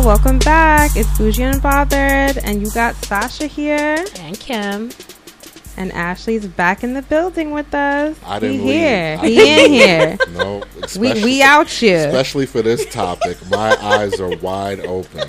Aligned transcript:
y'all. 0.00 0.06
Welcome 0.06 0.38
back. 0.40 0.92
It's 0.96 1.08
Bougie 1.18 1.42
Unbothered, 1.42 2.40
and 2.44 2.60
you 2.62 2.70
got 2.72 2.94
Sasha 3.04 3.46
here, 3.46 4.04
And 4.20 4.38
Kim. 4.38 4.90
and 5.76 5.92
Ashley's 5.92 6.46
back 6.46 6.82
in 6.84 6.94
the 6.94 7.02
building 7.02 7.50
with 7.52 7.72
us. 7.74 8.16
I 8.24 8.38
didn't 8.38 8.60
he 8.60 8.66
leave. 8.66 8.74
here. 8.80 9.18
I 9.20 9.26
He 9.28 9.34
didn't 9.36 9.64
in 9.64 9.72
here. 9.72 10.18
No, 10.32 10.62
We 10.98 11.12
we 11.24 11.42
out 11.42 11.68
here. 11.68 12.08
especially 12.08 12.46
for 12.46 12.62
this 12.62 12.84
topic. 12.92 13.36
My 13.50 13.76
eyes 13.82 14.20
are 14.20 14.34
wide 14.38 14.80
open. 14.86 15.28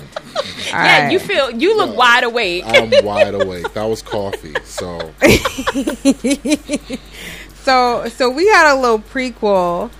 yeah, 0.72 1.04
right. 1.04 1.12
you 1.12 1.18
feel 1.18 1.50
you 1.50 1.76
look 1.76 1.90
No. 1.90 1.96
wide 1.96 2.24
awake. 2.24 2.64
I'm 2.66 2.90
wide 3.04 3.34
awake. 3.34 3.72
That 3.74 3.84
was 3.84 4.02
coffee. 4.02 4.54
So 4.64 5.12
So 7.64 8.08
so 8.08 8.28
we 8.28 8.46
had 8.48 8.72
a 8.72 8.76
little 8.80 8.98
prequel 8.98 9.90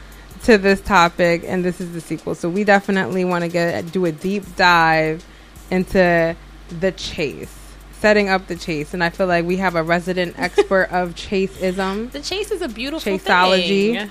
to 0.44 0.58
this 0.58 0.80
topic, 0.80 1.44
and 1.46 1.64
this 1.64 1.80
is 1.80 1.92
the 1.92 2.00
sequel. 2.00 2.34
So 2.34 2.48
we 2.48 2.64
definitely 2.64 3.24
want 3.24 3.42
to 3.44 3.48
get 3.48 3.92
do 3.92 4.04
a 4.04 4.12
deep 4.12 4.44
dive 4.56 5.24
into 5.70 6.36
the 6.80 6.92
chase, 6.92 7.56
setting 7.92 8.28
up 8.28 8.46
the 8.46 8.56
chase, 8.56 8.94
and 8.94 9.02
I 9.04 9.10
feel 9.10 9.26
like 9.26 9.44
we 9.44 9.56
have 9.58 9.74
a 9.76 9.82
resident 9.82 10.34
expert 10.38 10.88
of 10.90 11.14
chaseism. 11.14 12.10
the 12.12 12.20
chase 12.20 12.50
is 12.50 12.62
a 12.62 12.68
beautiful 12.68 13.18
Chaseology. 13.18 13.96
thing. 13.98 14.10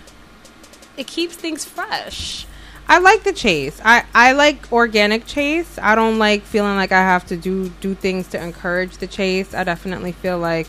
It 0.98 1.08
keeps 1.08 1.36
things 1.36 1.66
fresh. 1.66 2.45
I 2.88 3.00
like 3.00 3.23
the 3.23 3.31
chase. 3.31 3.80
I, 3.86 4.03
I 4.13 4.34
like 4.34 4.72
organic 4.73 5.25
chase. 5.25 5.80
I 5.81 5.95
don't 5.95 6.20
like 6.20 6.44
feeling 6.44 6.75
like 6.75 6.91
I 6.91 7.00
have 7.00 7.25
to 7.27 7.38
do 7.38 7.70
do 7.80 7.95
things 7.95 8.27
to 8.30 8.41
encourage 8.44 8.98
the 8.98 9.08
chase. 9.08 9.53
I 9.53 9.63
definitely 9.63 10.11
feel 10.11 10.38
like 10.38 10.67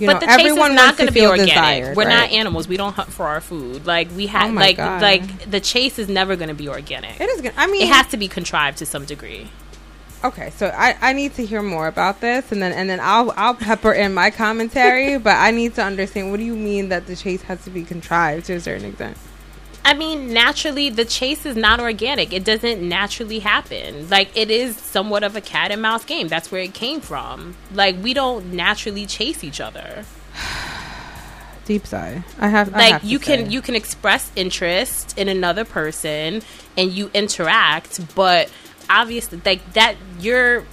you 0.00 0.06
but 0.06 0.14
know 0.14 0.20
the 0.20 0.26
chase 0.26 0.52
is 0.52 0.56
not 0.56 0.96
going 0.96 1.08
to 1.08 1.12
be 1.12 1.26
organic. 1.26 1.48
desired. 1.50 1.96
We're 1.96 2.08
not 2.08 2.30
animals. 2.30 2.66
We 2.66 2.76
don't 2.76 2.94
hunt 2.94 3.12
for 3.12 3.26
our 3.26 3.40
food. 3.40 3.86
Like 3.86 4.10
we 4.16 4.26
have, 4.28 4.50
Oh 4.50 4.54
like 4.54 4.76
God. 4.76 5.02
like 5.02 5.50
the 5.50 5.60
chase 5.60 5.98
is 5.98 6.08
never 6.08 6.36
going 6.36 6.48
to 6.48 6.54
be 6.54 6.68
organic. 6.68 7.20
It 7.20 7.28
is 7.28 7.40
good. 7.40 7.52
I 7.56 7.66
mean, 7.66 7.82
It 7.82 7.88
has 7.88 8.06
to 8.08 8.16
be 8.16 8.28
contrived 8.28 8.78
to 8.78 8.86
some 8.86 9.04
degree. 9.04 9.50
Okay, 10.22 10.50
so 10.50 10.66
I, 10.76 10.96
I 11.00 11.12
need 11.14 11.34
to 11.36 11.46
hear 11.46 11.62
more 11.62 11.86
about 11.88 12.20
this, 12.20 12.52
and 12.52 12.60
then 12.62 12.72
and 12.72 12.90
then 12.90 13.00
I'll 13.00 13.32
I'll 13.36 13.54
pepper 13.54 13.92
in 13.92 14.12
my 14.12 14.30
commentary. 14.30 15.16
but 15.28 15.36
I 15.36 15.50
need 15.50 15.74
to 15.76 15.82
understand 15.82 16.30
what 16.30 16.36
do 16.38 16.44
you 16.44 16.56
mean 16.56 16.90
that 16.90 17.06
the 17.06 17.16
chase 17.16 17.42
has 17.42 17.64
to 17.64 17.70
be 17.70 17.84
contrived 17.84 18.46
to 18.46 18.54
a 18.54 18.60
certain 18.60 18.86
extent? 18.90 19.16
I 19.84 19.94
mean, 19.94 20.32
naturally, 20.32 20.90
the 20.90 21.04
chase 21.04 21.46
is 21.46 21.56
not 21.56 21.80
organic. 21.80 22.32
It 22.32 22.44
doesn't 22.44 22.86
naturally 22.86 23.38
happen. 23.38 24.08
Like, 24.10 24.36
it 24.36 24.50
is 24.50 24.76
somewhat 24.76 25.22
of 25.22 25.36
a 25.36 25.40
cat 25.40 25.70
and 25.70 25.80
mouse 25.80 26.04
game. 26.04 26.28
That's 26.28 26.52
where 26.52 26.60
it 26.62 26.74
came 26.74 27.00
from. 27.00 27.56
Like, 27.72 27.96
we 28.02 28.12
don't 28.12 28.52
naturally 28.52 29.06
chase 29.06 29.42
each 29.42 29.60
other. 29.60 30.04
Deep 31.64 31.86
sigh. 31.86 32.22
I 32.38 32.48
have 32.48 32.74
I 32.74 32.78
like 32.78 32.92
have 32.92 33.02
to 33.02 33.06
you 33.06 33.18
can 33.18 33.46
say. 33.46 33.52
you 33.52 33.62
can 33.62 33.76
express 33.76 34.32
interest 34.34 35.16
in 35.16 35.28
another 35.28 35.64
person 35.64 36.42
and 36.76 36.90
you 36.90 37.10
interact 37.14 38.14
but 38.16 38.50
obviously 38.88 39.40
like 39.44 39.72
that 39.74 39.94
you're 40.18 40.64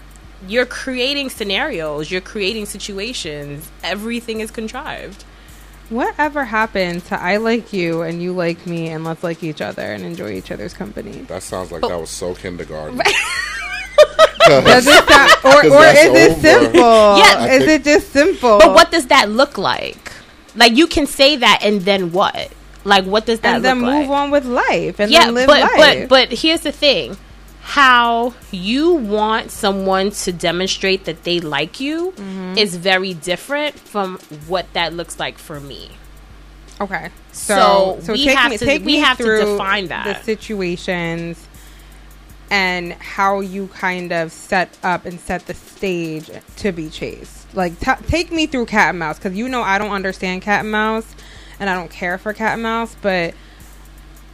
you're 0.48 0.66
creating 0.66 1.30
scenarios 1.30 2.10
you're 2.10 2.20
creating 2.20 2.66
situations 2.66 3.70
everything 3.84 4.40
is 4.40 4.50
contrived 4.50 5.24
Whatever 5.90 6.44
happened 6.44 7.06
to 7.06 7.22
I 7.22 7.38
like 7.38 7.72
you 7.72 8.02
and 8.02 8.22
you 8.22 8.34
like 8.34 8.66
me 8.68 8.90
and 8.90 9.04
let's 9.06 9.24
like 9.24 9.42
each 9.44 9.62
other 9.62 9.82
and 9.84 10.04
enjoy 10.04 10.32
each 10.34 10.52
other's 10.52 10.74
company? 10.74 11.20
that 11.30 11.44
sounds 11.44 11.72
like 11.72 11.82
But- 11.82 11.90
that 11.90 12.00
was 12.00 12.10
so 12.10 12.34
kindergarten. 12.36 12.98
Does 14.48 14.88
it 14.88 15.08
sound, 15.10 15.32
or 15.44 15.62
'Cause 15.62 15.66
or 15.72 15.82
that's 15.82 16.00
is 16.06 16.16
it 16.38 16.42
simple? 16.42 17.18
Yeah. 17.18 17.48
is 17.48 17.64
it 17.68 17.84
just 17.84 18.12
simple? 18.14 18.60
but 18.60 18.74
what 18.74 18.92
does 18.92 19.08
that 19.08 19.30
look 19.30 19.58
like 19.58 20.12
like 20.56 20.74
you 20.76 20.88
can 20.88 21.06
say 21.06 21.36
that 21.36 21.60
and 21.64 21.82
then 21.82 22.12
what 22.14 22.50
like 22.86 23.04
what 23.06 23.26
does 23.26 23.42
that 23.42 23.62
look 23.62 23.64
like? 23.64 23.72
and 23.74 23.82
then 23.84 24.00
move 24.02 24.10
like 24.10 24.18
on 24.18 24.32
with 24.32 24.46
life 24.46 25.00
and 25.02 25.12
yeah 25.12 25.26
then 25.26 25.34
live 25.34 25.48
but 25.48 25.60
life. 25.62 26.08
but 26.10 26.30
but 26.30 26.32
here's 26.40 26.62
the 26.62 26.72
thing 26.72 27.18
how 27.70 28.34
you 28.52 28.94
want 28.94 29.52
someone 29.52 30.10
to 30.10 30.32
demonstrate 30.32 31.04
that 31.04 31.24
they 31.26 31.42
like 31.42 31.82
you 31.82 32.12
Mm-hmm. 32.16 32.58
is 32.58 32.78
very 32.78 33.14
different 33.14 33.78
from 33.78 34.18
what 34.48 34.72
that 34.72 34.94
looks 34.94 35.20
like 35.20 35.38
for 35.38 35.60
me 35.60 35.90
Okay. 36.80 37.10
So 37.34 37.98
So, 38.04 38.14
we 38.14 38.26
have 38.28 38.52
me, 38.52 38.58
to- 38.60 38.78
we 38.86 38.98
have 39.00 39.18
to 39.18 39.38
define 39.46 39.88
that. 39.88 40.06
the 40.06 40.24
situations 40.24 41.46
and 42.50 42.94
how 42.94 43.42
you 43.42 43.68
kind 43.68 44.14
of 44.14 44.32
set 44.32 44.78
up 44.84 45.06
and 45.06 45.20
set 45.20 45.46
the 45.48 45.54
stage 45.56 46.30
to 46.58 46.72
be 46.72 46.90
chased. 46.90 47.54
Like, 47.56 47.78
t- 47.80 47.92
take 48.08 48.32
me 48.32 48.46
through 48.48 48.68
cat 48.68 48.90
and 48.92 49.00
mouse 49.00 49.18
because 49.18 49.36
you 49.36 49.50
know 49.50 49.62
I 49.64 49.78
don't 49.80 49.92
understand 49.92 50.44
cat 50.44 50.62
and 50.62 50.72
mouse, 50.72 51.16
and 51.60 51.70
I 51.70 51.74
don't 51.74 51.90
care 51.92 52.18
for 52.20 52.32
cat 52.32 52.54
and 52.54 52.64
mouse, 52.64 52.96
but 53.02 53.34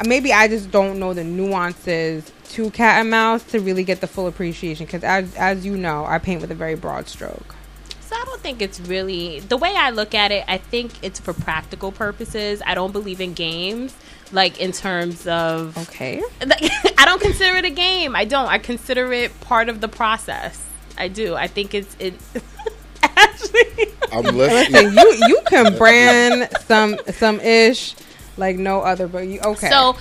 maybe 0.06 0.32
I 0.34 0.48
just 0.50 0.70
don't 0.70 1.00
know 1.00 1.14
the 1.14 1.24
nuances 1.24 2.30
to 2.54 2.70
cat 2.72 3.00
and 3.02 3.10
mouse 3.10 3.44
to 3.52 3.60
really 3.60 3.84
get 3.84 4.02
the 4.02 4.08
full 4.08 4.28
appreciation. 4.28 4.86
Because 4.86 5.04
as 5.04 5.34
as 5.36 5.66
you 5.66 5.78
know, 5.78 6.06
I 6.06 6.18
paint 6.20 6.42
with 6.42 6.52
a 6.52 6.56
very 6.56 6.76
broad 6.76 7.08
stroke. 7.08 7.56
so 8.02 8.16
i 8.16 8.24
don't 8.26 8.42
think 8.42 8.62
it's 8.62 8.80
really 8.82 9.40
the 9.40 9.58
way 9.58 9.74
i 9.76 9.90
look 9.90 10.14
at 10.14 10.32
it 10.32 10.44
i 10.48 10.58
think 10.58 10.92
it's 11.02 11.20
for 11.20 11.34
practical 11.34 11.92
purposes 11.92 12.62
i 12.68 12.74
don't 12.76 12.92
believe 12.92 13.20
in 13.22 13.34
games 13.34 13.96
like 14.32 14.60
in 14.60 14.72
terms 14.72 15.26
of 15.26 15.76
Okay. 15.88 16.22
like, 16.46 16.62
i 17.02 17.06
don't 17.06 17.22
consider 17.22 17.56
it 17.58 17.66
a 17.66 17.70
game 17.72 18.16
i 18.16 18.26
don't 18.26 18.48
i 18.50 18.58
consider 18.60 19.12
it 19.14 19.32
part 19.42 19.68
of 19.70 19.80
the 19.82 19.88
process 19.88 20.56
i 20.98 21.08
do 21.08 21.34
i 21.36 21.48
think 21.48 21.74
it's 21.74 21.96
it 22.00 22.14
actually 23.04 23.88
I'm 24.12 24.24
Listen, 24.36 24.74
listening. 24.74 24.94
you 24.98 25.28
you 25.30 25.40
can 25.48 25.76
brand 25.78 26.50
some 26.68 26.98
some 27.12 27.40
ish 27.40 27.96
like 28.38 28.58
no 28.58 28.82
other, 28.82 29.08
but 29.08 29.26
you 29.28 29.40
okay? 29.42 29.70
So 29.70 29.96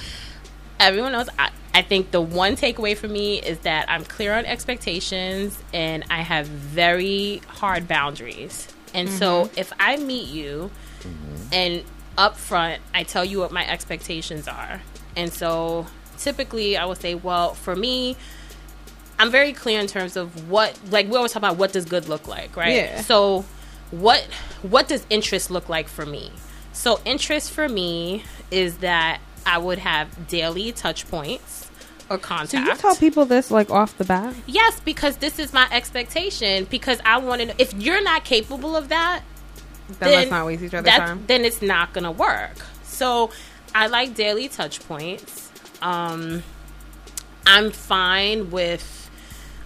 everyone 0.81 1.13
knows. 1.13 1.29
I, 1.39 1.51
I 1.75 1.83
think 1.83 2.11
the 2.11 2.21
one 2.21 2.57
takeaway 2.57 2.97
for 2.97 3.09
me 3.09 3.41
is 3.41 3.59
that 3.61 3.91
I'm 3.91 4.05
clear 4.05 4.35
on 4.35 4.45
expectations 4.45 5.59
and 5.73 6.05
I 6.11 6.21
have 6.21 6.47
very 6.47 7.41
hard 7.49 7.89
boundaries. 7.89 8.69
And 8.95 9.09
so 9.09 9.45
Mm-hmm. 9.45 9.59
if 9.59 9.73
I 9.81 9.97
meet 9.97 10.29
you 10.29 10.71
and 11.51 11.83
up 12.19 12.37
front 12.37 12.83
I 12.95 13.05
tell 13.05 13.25
you 13.25 13.39
what 13.39 13.53
my 13.53 13.67
expectations 13.67 14.47
are. 14.47 14.83
And 15.17 15.33
so 15.33 15.87
typically 16.19 16.77
I 16.77 16.85
would 16.85 17.01
say, 17.01 17.15
well, 17.15 17.55
for 17.55 17.75
me, 17.75 18.17
I'm 19.19 19.31
very 19.31 19.53
clear 19.53 19.81
in 19.81 19.87
terms 19.87 20.17
of 20.17 20.51
what 20.51 20.79
like 20.91 21.09
we 21.09 21.17
always 21.17 21.33
talk 21.33 21.41
about 21.41 21.57
what 21.57 21.73
does 21.73 21.85
good 21.87 22.09
look 22.09 22.29
like, 22.29 22.55
right? 22.57 22.75
Yeah. 22.75 23.01
So 23.01 23.45
what 23.91 24.23
what 24.63 24.89
does 24.89 25.07
interest 25.09 25.51
look 25.51 25.69
like 25.69 25.89
for 25.89 26.05
me? 26.05 26.33
So 26.75 27.01
interest 27.05 27.51
for 27.51 27.69
me 27.69 28.25
is 28.51 28.79
that 28.79 29.21
I 29.47 29.59
would 29.59 29.79
have 29.79 30.29
daily 30.29 30.73
touch 30.73 31.09
points 31.09 31.62
or 32.13 32.19
contact. 32.19 32.67
you 32.67 32.75
tell 32.77 32.97
people 32.97 33.25
this 33.25 33.51
like 33.51 33.71
off 33.71 33.97
the 33.99 34.05
bat? 34.05 34.35
yes, 34.47 34.81
because 34.81 35.17
this 35.19 35.39
is 35.39 35.53
my 35.53 35.69
expectation. 35.73 36.67
Because 36.71 37.01
I 37.05 37.19
want 37.19 37.41
to. 37.41 37.47
know 37.49 37.55
If 37.59 37.73
you're 37.75 38.03
not 38.03 38.25
capable 38.25 38.77
of 38.77 38.89
that, 38.91 39.23
Then, 40.01 40.11
let's 40.13 40.31
not 40.31 40.47
waste 40.47 40.63
each 40.63 40.75
other's 40.75 40.85
that- 40.87 40.99
time. 40.99 41.25
Then 41.27 41.45
it's 41.45 41.63
not 41.63 41.93
gonna 41.93 42.13
work. 42.13 42.57
So 42.85 43.31
I 43.75 43.87
like 43.87 44.15
daily 44.15 44.49
touch 44.49 44.81
points. 44.87 45.51
Um, 45.81 46.43
I'm 47.47 47.71
fine 47.71 48.51
with. 48.51 49.11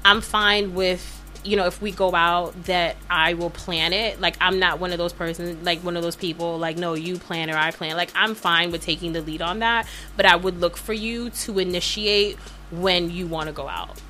I'm 0.04 0.20
fine 0.20 0.74
with 0.74 1.15
you 1.46 1.56
know 1.56 1.66
if 1.66 1.80
we 1.80 1.92
go 1.92 2.14
out 2.14 2.64
that 2.64 2.96
I 3.08 3.34
will 3.34 3.50
plan 3.50 3.92
it. 3.92 4.20
Like 4.20 4.36
I'm 4.40 4.58
not 4.58 4.80
one 4.80 4.92
of 4.92 4.98
those 4.98 5.12
persons 5.12 5.64
like 5.64 5.80
one 5.80 5.96
of 5.96 6.02
those 6.02 6.16
people 6.16 6.58
like 6.58 6.76
no 6.76 6.94
you 6.94 7.18
plan 7.18 7.50
or 7.50 7.56
I 7.56 7.70
plan. 7.70 7.96
Like 7.96 8.10
I'm 8.14 8.34
fine 8.34 8.72
with 8.72 8.82
taking 8.82 9.12
the 9.12 9.20
lead 9.20 9.42
on 9.42 9.60
that, 9.60 9.86
but 10.16 10.26
I 10.26 10.36
would 10.36 10.60
look 10.60 10.76
for 10.76 10.92
you 10.92 11.30
to 11.30 11.58
initiate 11.58 12.36
when 12.70 13.10
you 13.10 13.26
want 13.26 13.46
to 13.46 13.52
go 13.52 13.68
out 13.68 14.00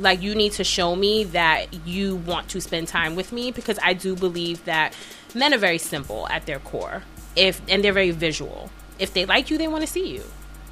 like 0.00 0.22
you 0.22 0.34
need 0.34 0.52
to 0.52 0.64
show 0.64 0.96
me 0.96 1.24
that 1.24 1.86
you 1.86 2.16
want 2.16 2.48
to 2.48 2.60
spend 2.60 2.88
time 2.88 3.14
with 3.14 3.32
me 3.32 3.50
because 3.52 3.78
I 3.82 3.92
do 3.92 4.16
believe 4.16 4.64
that 4.64 4.94
men 5.34 5.52
are 5.54 5.58
very 5.58 5.78
simple 5.78 6.26
at 6.28 6.46
their 6.46 6.58
core. 6.58 7.02
If 7.36 7.60
and 7.68 7.84
they're 7.84 7.92
very 7.92 8.10
visual. 8.10 8.70
If 8.98 9.12
they 9.14 9.24
like 9.24 9.50
you, 9.50 9.58
they 9.58 9.68
want 9.68 9.82
to 9.82 9.86
see 9.86 10.14
you. 10.14 10.24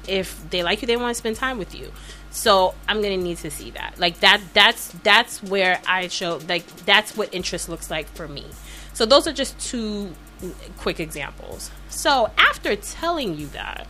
If 0.07 0.49
they 0.49 0.63
like 0.63 0.81
you, 0.81 0.87
they 0.87 0.97
want 0.97 1.11
to 1.11 1.15
spend 1.15 1.35
time 1.35 1.57
with 1.57 1.75
you. 1.75 1.91
So 2.31 2.75
I'm 2.87 3.01
gonna 3.01 3.17
need 3.17 3.37
to 3.37 3.51
see 3.51 3.71
that. 3.71 3.99
Like 3.99 4.19
that. 4.19 4.41
That's 4.53 4.89
that's 5.03 5.41
where 5.43 5.81
I 5.87 6.07
show. 6.07 6.39
Like 6.47 6.65
that's 6.85 7.15
what 7.17 7.33
interest 7.33 7.69
looks 7.69 7.89
like 7.89 8.07
for 8.09 8.27
me. 8.27 8.45
So 8.93 9.05
those 9.05 9.27
are 9.27 9.33
just 9.33 9.59
two 9.59 10.13
quick 10.77 10.99
examples. 10.99 11.71
So 11.89 12.31
after 12.37 12.75
telling 12.75 13.37
you 13.37 13.47
that, 13.47 13.87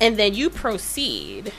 and 0.00 0.16
then 0.16 0.34
you 0.34 0.50
proceed 0.50 1.52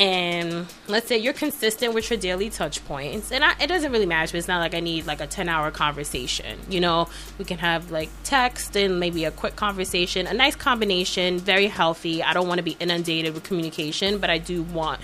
and 0.00 0.66
let's 0.88 1.08
say 1.08 1.18
you're 1.18 1.34
consistent 1.34 1.92
with 1.92 2.08
your 2.08 2.18
daily 2.18 2.48
touch 2.48 2.82
points 2.86 3.30
and 3.30 3.44
I, 3.44 3.54
it 3.60 3.66
doesn't 3.66 3.92
really 3.92 4.06
matter 4.06 4.34
it's 4.34 4.48
not 4.48 4.58
like 4.58 4.74
i 4.74 4.80
need 4.80 5.06
like 5.06 5.20
a 5.20 5.26
10 5.26 5.48
hour 5.48 5.70
conversation 5.70 6.58
you 6.70 6.80
know 6.80 7.08
we 7.38 7.44
can 7.44 7.58
have 7.58 7.90
like 7.90 8.08
text 8.24 8.76
and 8.76 8.98
maybe 8.98 9.26
a 9.26 9.30
quick 9.30 9.56
conversation 9.56 10.26
a 10.26 10.32
nice 10.32 10.56
combination 10.56 11.38
very 11.38 11.66
healthy 11.66 12.22
i 12.22 12.32
don't 12.32 12.48
want 12.48 12.58
to 12.58 12.62
be 12.62 12.76
inundated 12.80 13.34
with 13.34 13.42
communication 13.42 14.18
but 14.18 14.30
i 14.30 14.38
do 14.38 14.62
want 14.62 15.00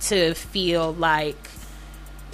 to 0.00 0.34
feel 0.34 0.94
like 0.94 1.48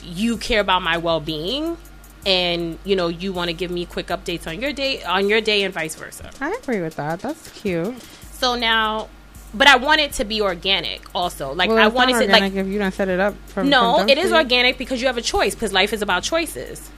you 0.03 0.39
care 0.39 0.61
about 0.61 0.81
my 0.81 0.97
well-being 0.97 1.77
and 2.25 2.79
you 2.85 2.97
know 2.97 3.09
you 3.09 3.31
want 3.31 3.49
to 3.49 3.55
give 3.55 3.71
me 3.71 3.85
quick 3.85 4.07
updates 4.07 4.47
on 4.47 4.61
your 4.63 4.73
day 4.73 5.03
on 5.05 5.29
your 5.29 5.43
day 5.43 5.65
and 5.65 5.75
vice 5.75 5.95
versa 5.97 6.31
I 6.41 6.51
agree 6.63 6.81
with 6.81 6.97
that. 6.97 7.21
That's 7.21 7.51
cute. 7.51 7.95
so 8.33 8.57
now, 8.57 9.09
but 9.57 9.67
I 9.67 9.77
want 9.77 10.01
it 10.01 10.13
to 10.15 10.25
be 10.25 10.41
organic 10.41 11.03
also. 11.15 11.53
Like 11.53 11.71
Well, 11.71 11.79
I 11.79 11.89
want 11.89 12.11
it 12.11 12.27
to 12.27 12.31
like 12.31 12.53
if 12.53 12.67
you 12.67 12.79
don't 12.79 12.93
set 12.93 13.09
it 13.09 13.21
up 13.21 13.35
from 13.47 13.71
no, 13.71 13.99
from 13.99 14.09
it 14.09 14.19
is 14.19 14.33
organic 14.33 14.79
because 14.79 15.01
you 15.01 15.07
have 15.07 15.17
a 15.17 15.23
choice 15.23 15.55
because 15.55 15.73
life 15.73 15.93
is 15.93 16.03
about 16.03 16.23
choices. 16.23 16.91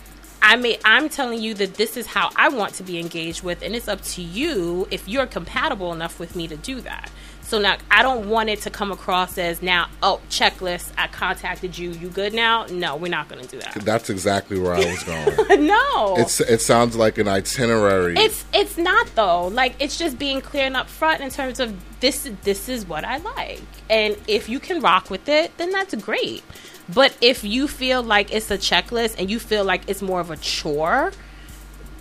I 0.42 0.56
may 0.56 0.78
I'm 0.84 1.08
telling 1.08 1.40
you 1.40 1.54
that 1.54 1.74
this 1.74 1.96
is 1.96 2.06
how 2.06 2.30
I 2.36 2.48
want 2.48 2.74
to 2.74 2.82
be 2.82 2.98
engaged 2.98 3.42
with 3.42 3.62
and 3.62 3.74
it's 3.74 3.88
up 3.88 4.02
to 4.02 4.22
you 4.22 4.86
if 4.90 5.08
you're 5.08 5.26
compatible 5.26 5.92
enough 5.92 6.18
with 6.18 6.34
me 6.36 6.48
to 6.48 6.56
do 6.56 6.80
that. 6.82 7.10
So 7.48 7.58
now 7.58 7.78
I 7.90 8.02
don't 8.02 8.28
want 8.28 8.50
it 8.50 8.60
to 8.62 8.70
come 8.70 8.92
across 8.92 9.38
as 9.38 9.62
now 9.62 9.88
oh 10.02 10.20
checklist 10.28 10.92
I 10.98 11.06
contacted 11.06 11.78
you 11.78 11.92
you 11.92 12.10
good 12.10 12.34
now? 12.34 12.66
No, 12.66 12.94
we're 12.96 13.08
not 13.08 13.30
going 13.30 13.42
to 13.42 13.48
do 13.48 13.58
that. 13.60 13.72
That's 13.86 14.10
exactly 14.10 14.58
where 14.58 14.74
I 14.74 14.84
was 14.84 15.02
going. 15.02 15.66
no. 15.66 16.16
it's 16.18 16.40
it 16.40 16.60
sounds 16.60 16.94
like 16.94 17.16
an 17.16 17.26
itinerary. 17.26 18.16
It's 18.18 18.44
it's 18.52 18.76
not 18.76 19.06
though. 19.14 19.46
Like 19.46 19.76
it's 19.80 19.96
just 19.96 20.18
being 20.18 20.42
clear 20.42 20.66
and 20.66 20.76
upfront 20.76 21.20
in 21.20 21.30
terms 21.30 21.58
of 21.58 21.74
this 22.00 22.30
this 22.42 22.68
is 22.68 22.86
what 22.86 23.06
I 23.06 23.16
like. 23.16 23.62
And 23.88 24.18
if 24.26 24.50
you 24.50 24.60
can 24.60 24.82
rock 24.82 25.08
with 25.08 25.26
it, 25.30 25.56
then 25.56 25.70
that's 25.70 25.94
great. 25.94 26.44
But 26.86 27.16
if 27.22 27.44
you 27.44 27.66
feel 27.66 28.02
like 28.02 28.30
it's 28.30 28.50
a 28.50 28.58
checklist 28.58 29.14
and 29.18 29.30
you 29.30 29.38
feel 29.38 29.64
like 29.64 29.88
it's 29.88 30.02
more 30.02 30.20
of 30.20 30.30
a 30.30 30.36
chore, 30.36 31.12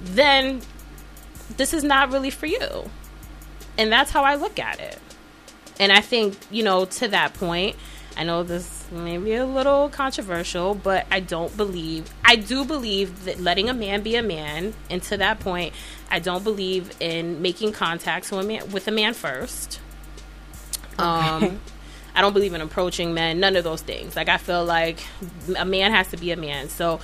then 0.01 0.61
this 1.55 1.73
is 1.73 1.85
not 1.85 2.11
really 2.11 2.31
for 2.31 2.47
you. 2.47 2.89
And 3.77 3.89
that's 3.89 4.11
how 4.11 4.25
I 4.25 4.35
look 4.35 4.59
at 4.59 4.81
it. 4.81 4.99
And 5.79 5.91
I 5.91 6.01
think, 6.01 6.37
you 6.49 6.63
know, 6.63 6.85
to 6.85 7.07
that 7.09 7.33
point, 7.33 7.75
I 8.15 8.23
know 8.23 8.41
this 8.41 8.85
may 8.91 9.17
be 9.17 9.35
a 9.35 9.45
little 9.45 9.89
controversial, 9.89 10.73
but 10.73 11.05
I 11.11 11.19
don't 11.19 11.55
believe, 11.55 12.09
I 12.25 12.35
do 12.35 12.65
believe 12.65 13.25
that 13.25 13.39
letting 13.39 13.69
a 13.69 13.73
man 13.73 14.01
be 14.01 14.15
a 14.15 14.23
man. 14.23 14.73
And 14.89 15.03
to 15.03 15.17
that 15.17 15.39
point, 15.39 15.73
I 16.09 16.19
don't 16.19 16.43
believe 16.43 16.95
in 16.99 17.41
making 17.41 17.73
contacts 17.73 18.31
with 18.31 18.43
a 18.43 18.47
man, 18.47 18.71
with 18.71 18.87
a 18.87 18.91
man 18.91 19.13
first. 19.13 19.79
Um, 20.97 21.59
I 22.15 22.21
don't 22.21 22.33
believe 22.33 22.55
in 22.55 22.61
approaching 22.61 23.13
men, 23.13 23.39
none 23.39 23.55
of 23.55 23.63
those 23.63 23.83
things. 23.83 24.15
Like, 24.15 24.29
I 24.29 24.37
feel 24.37 24.65
like 24.65 24.99
a 25.55 25.65
man 25.65 25.91
has 25.91 26.07
to 26.09 26.17
be 26.17 26.31
a 26.31 26.37
man. 26.37 26.69
So, 26.69 26.99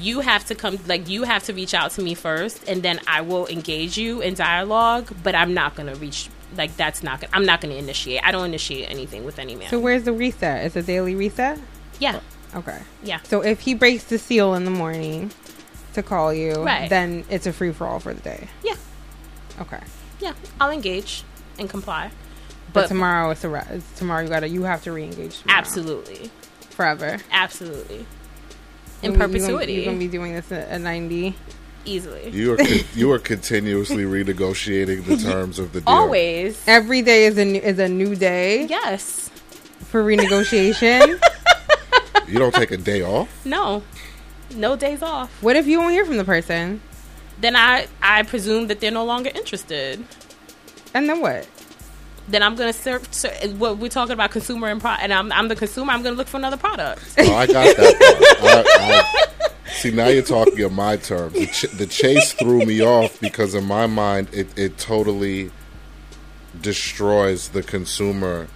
you 0.00 0.20
have 0.20 0.44
to 0.46 0.54
come 0.54 0.78
like 0.86 1.08
you 1.08 1.22
have 1.22 1.44
to 1.44 1.52
reach 1.52 1.72
out 1.72 1.92
to 1.92 2.02
me 2.02 2.14
first 2.14 2.68
and 2.68 2.82
then 2.82 2.98
i 3.06 3.20
will 3.20 3.46
engage 3.46 3.96
you 3.96 4.20
in 4.20 4.34
dialogue 4.34 5.08
but 5.22 5.36
i'm 5.36 5.54
not 5.54 5.76
gonna 5.76 5.94
reach 5.94 6.28
like 6.56 6.76
that's 6.76 7.02
not 7.02 7.20
gonna 7.20 7.30
i'm 7.32 7.44
not 7.46 7.60
gonna 7.60 7.74
initiate 7.74 8.20
i 8.24 8.30
don't 8.32 8.44
initiate 8.46 8.90
anything 8.90 9.24
with 9.24 9.38
any 9.38 9.54
man 9.54 9.68
So 9.70 9.78
where's 9.78 10.04
the 10.04 10.12
reset? 10.12 10.64
Is 10.66 10.76
a 10.76 10.82
daily 10.82 11.14
reset? 11.14 11.58
yeah 12.00 12.20
Okay. 12.54 12.78
yeah 13.02 13.20
So 13.24 13.40
if 13.42 13.60
he 13.60 13.74
breaks 13.74 14.04
the 14.04 14.18
seal 14.18 14.54
in 14.54 14.64
the 14.64 14.70
morning 14.70 15.32
to 15.94 16.02
call 16.02 16.32
you, 16.34 16.54
Right. 16.64 16.88
then 16.90 17.24
it's 17.30 17.46
a 17.46 17.52
free 17.52 17.72
for 17.72 17.86
all 17.86 18.00
for 18.00 18.14
the 18.14 18.20
day. 18.20 18.48
yeah 18.62 18.74
Okay. 19.60 19.80
yeah 20.20 20.32
i'll 20.60 20.70
engage 20.70 21.22
and 21.58 21.68
comply 21.70 22.10
But, 22.72 22.82
but, 22.82 22.86
tomorrow 22.88 23.30
it's 23.30 23.44
a 23.44 23.48
re- 23.48 23.82
tomorrow 23.96 24.22
you 24.22 24.28
gotta 24.28 24.48
you 24.48 24.62
have 24.64 24.82
to 24.84 24.92
re-engage 24.92 25.40
tomorrow. 25.40 25.58
absolutely 25.58 26.30
forever 26.70 27.18
absolutely 27.30 28.06
in 29.02 29.10
You- 29.10 29.10
you 29.12 29.16
gonna- 29.18 29.28
perpetuity 29.32 29.72
You're 29.74 29.84
gonna 29.86 29.98
be 29.98 30.08
doing 30.08 30.32
this 30.34 30.50
at, 30.50 30.68
at 30.68 30.80
ninety. 30.80 31.34
Easily 31.84 32.30
you 32.30 32.52
are 32.52 32.56
con- 32.56 32.84
you 32.94 33.10
are 33.12 33.18
continuously 33.18 34.04
renegotiating 34.16 35.04
the 35.04 35.16
terms 35.16 35.58
of 35.58 35.72
the 35.72 35.80
deal. 35.80 35.88
always 35.88 36.62
Every 36.66 37.02
day 37.02 37.26
is 37.26 37.36
a 37.38 37.44
new, 37.44 37.60
is 37.60 37.78
a 37.78 37.88
new 37.88 38.14
day 38.16 38.66
yes 38.66 39.30
for 39.80 40.02
renegotiation. 40.04 41.20
You 42.26 42.38
don't 42.38 42.54
take 42.54 42.70
a 42.70 42.78
day 42.78 43.02
off. 43.02 43.28
no 43.44 43.82
no 44.54 44.76
days 44.76 45.02
off 45.02 45.30
what 45.42 45.56
if 45.56 45.66
you 45.66 45.78
won't 45.78 45.92
hear 45.92 46.04
from 46.06 46.16
the 46.16 46.24
person? 46.24 46.80
then 47.40 47.54
i 47.56 47.86
i 48.00 48.22
presume 48.22 48.68
that 48.68 48.80
they're 48.80 48.90
no 48.90 49.04
longer 49.04 49.30
interested 49.34 50.02
And 50.94 51.08
then 51.08 51.20
what? 51.20 51.46
then 52.28 52.42
I'm 52.42 52.54
gonna 52.54 52.72
serve. 52.72 53.06
ser- 53.12 53.34
what 53.58 53.76
we're 53.76 53.90
talking 53.90 54.12
about, 54.14 54.30
consumer 54.30 54.68
and 54.68 54.80
pro, 54.80 54.92
and 54.92 55.12
I'm 55.12 55.30
I'm 55.30 55.48
the 55.48 55.56
consumer. 55.56 55.92
I'm 55.92 56.02
gonna 56.02 56.16
look 56.16 56.26
for 56.28 56.38
another 56.38 56.56
product. 56.56 57.02
Oh, 57.18 57.34
I 57.34 57.46
got 57.46 57.76
that. 57.76 57.94
Part. 58.40 59.28
I, 59.74 59.78
I, 59.78 59.80
see, 59.80 59.90
now 59.90 60.08
you're 60.08 60.22
talking 60.22 60.58
in 60.58 60.74
my 60.74 60.96
terms. 60.96 61.34
The, 61.34 61.46
ch- 61.46 61.70
the 61.72 61.86
chase 61.86 62.32
threw 62.32 62.64
me 62.64 62.80
off 62.82 63.20
because 63.20 63.54
in 63.54 63.64
my 63.64 63.86
mind, 63.86 64.28
it, 64.32 64.56
it 64.58 64.78
totally 64.78 65.50
destroys 66.60 67.48
the 67.50 67.62
consumer, 67.62 68.48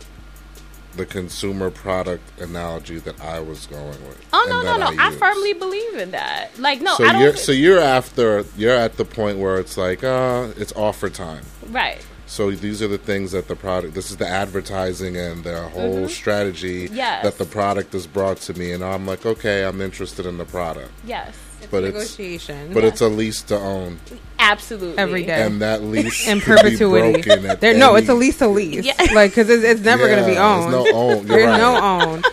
the 0.96 1.06
consumer 1.06 1.70
product 1.70 2.40
analogy 2.40 2.98
that 3.00 3.20
I 3.20 3.40
was 3.40 3.66
going 3.66 3.88
with. 4.06 4.24
Oh 4.32 4.46
no, 4.48 4.62
no, 4.62 4.76
no! 4.78 5.00
I, 5.02 5.10
use. 5.10 5.18
firmly 5.18 5.52
believe 5.52 5.94
in 5.96 6.12
that. 6.12 6.58
Like 6.58 6.80
no, 6.80 6.94
So 6.94 7.04
I 7.04 7.20
you're 7.20 7.36
so 7.36 7.52
you're 7.52 7.80
after 7.80 8.44
you're 8.56 8.74
at 8.74 8.96
the 8.96 9.04
point 9.04 9.38
where 9.38 9.58
it's 9.58 9.76
like 9.76 10.04
uh 10.04 10.48
it's 10.56 10.72
offer 10.74 11.10
time. 11.10 11.44
right. 11.68 12.04
So 12.28 12.50
these 12.50 12.82
are 12.82 12.88
the 12.88 12.98
things 12.98 13.32
that 13.32 13.48
the 13.48 13.56
product. 13.56 13.94
This 13.94 14.10
is 14.10 14.18
the 14.18 14.28
advertising 14.28 15.16
and 15.16 15.42
the 15.44 15.62
whole 15.70 16.08
strategy 16.08 16.84
Mm-hmm. 16.86 16.94
Yes. 16.96 17.24
that 17.24 17.38
the 17.38 17.44
product 17.46 17.94
is 17.94 18.06
brought 18.06 18.36
to 18.42 18.54
me, 18.54 18.72
and 18.72 18.84
I'm 18.84 19.06
like, 19.06 19.24
okay, 19.26 19.64
I'm 19.64 19.80
interested 19.80 20.26
in 20.26 20.36
the 20.38 20.44
product, 20.44 20.90
Yes. 21.04 21.34
but 21.70 21.84
it's 21.84 21.94
negotiation. 21.94 22.72
but 22.74 22.84
it's 22.84 23.00
a 23.00 23.08
lease 23.08 23.42
to 23.44 23.56
own, 23.56 23.98
Absolutely. 24.38 24.98
Every 24.98 25.24
day. 25.24 25.42
and 25.42 25.60
that 25.62 25.82
lease 25.82 26.28
in 26.32 26.40
could 26.40 26.56
be 26.56 26.62
perpetuity. 26.76 27.22
broken 27.22 27.46
at 27.46 27.60
There, 27.60 27.76
no, 27.76 27.94
it's 27.96 28.08
a 28.08 28.14
lease 28.14 28.38
to 28.38 28.48
lease. 28.48 28.84
Yeah. 28.84 28.92
Like 29.14 29.30
because 29.32 29.48
it's, 29.50 29.64
it's 29.64 29.80
never 29.80 30.06
going 30.06 30.22
to 30.22 30.30
be 30.30 30.36
owned. 30.36 30.72
There's 30.72 30.84
no 30.84 30.92
own. 30.94 31.16
You're 31.26 31.36
There's 31.36 31.46
right. 31.46 31.58
no 31.58 32.00
own. 32.12 32.22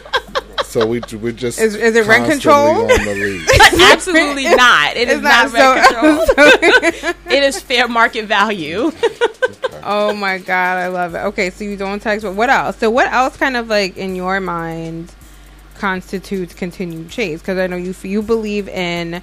So 0.66 0.86
we 0.86 1.00
we 1.22 1.32
just 1.32 1.58
Is- 1.58 1.74
is 1.74 1.96
it 1.96 2.06
rent 2.06 2.26
constantly 2.28 2.32
control? 2.32 2.82
on 2.92 3.06
the 3.06 3.16
lease. 3.16 3.82
Absolutely 3.94 4.44
not. 4.56 4.98
It 4.98 5.08
is 5.08 5.14
It's 5.20 5.24
not, 5.24 5.54
not 5.54 5.54
rent 5.54 5.88
control. 5.88 6.26
so. 7.06 7.14
it 7.34 7.44
is 7.44 7.62
fair 7.62 7.88
market 7.88 8.26
value. 8.26 8.92
Oh 9.86 10.14
my 10.14 10.38
god, 10.38 10.78
I 10.78 10.88
love 10.88 11.16
it. 11.16 11.20
Okay, 11.20 11.50
so 11.50 11.64
you 11.64 11.78
don't 11.78 12.02
text, 12.02 12.24
but 12.24 12.34
what 12.34 12.50
else? 12.50 12.78
So 12.78 12.90
what 12.90 13.12
else 13.12 13.38
kind 13.38 13.56
of 13.56 13.68
like 13.70 13.98
in 13.98 14.16
your 14.16 14.40
mind 14.40 15.14
constitutes 15.76 16.54
continued 16.54 17.10
chase? 17.10 17.40
Because 17.40 17.58
I 17.58 17.68
know 17.68 17.76
you 17.76 17.94
you 18.04 18.22
believe 18.22 18.68
in 18.68 19.22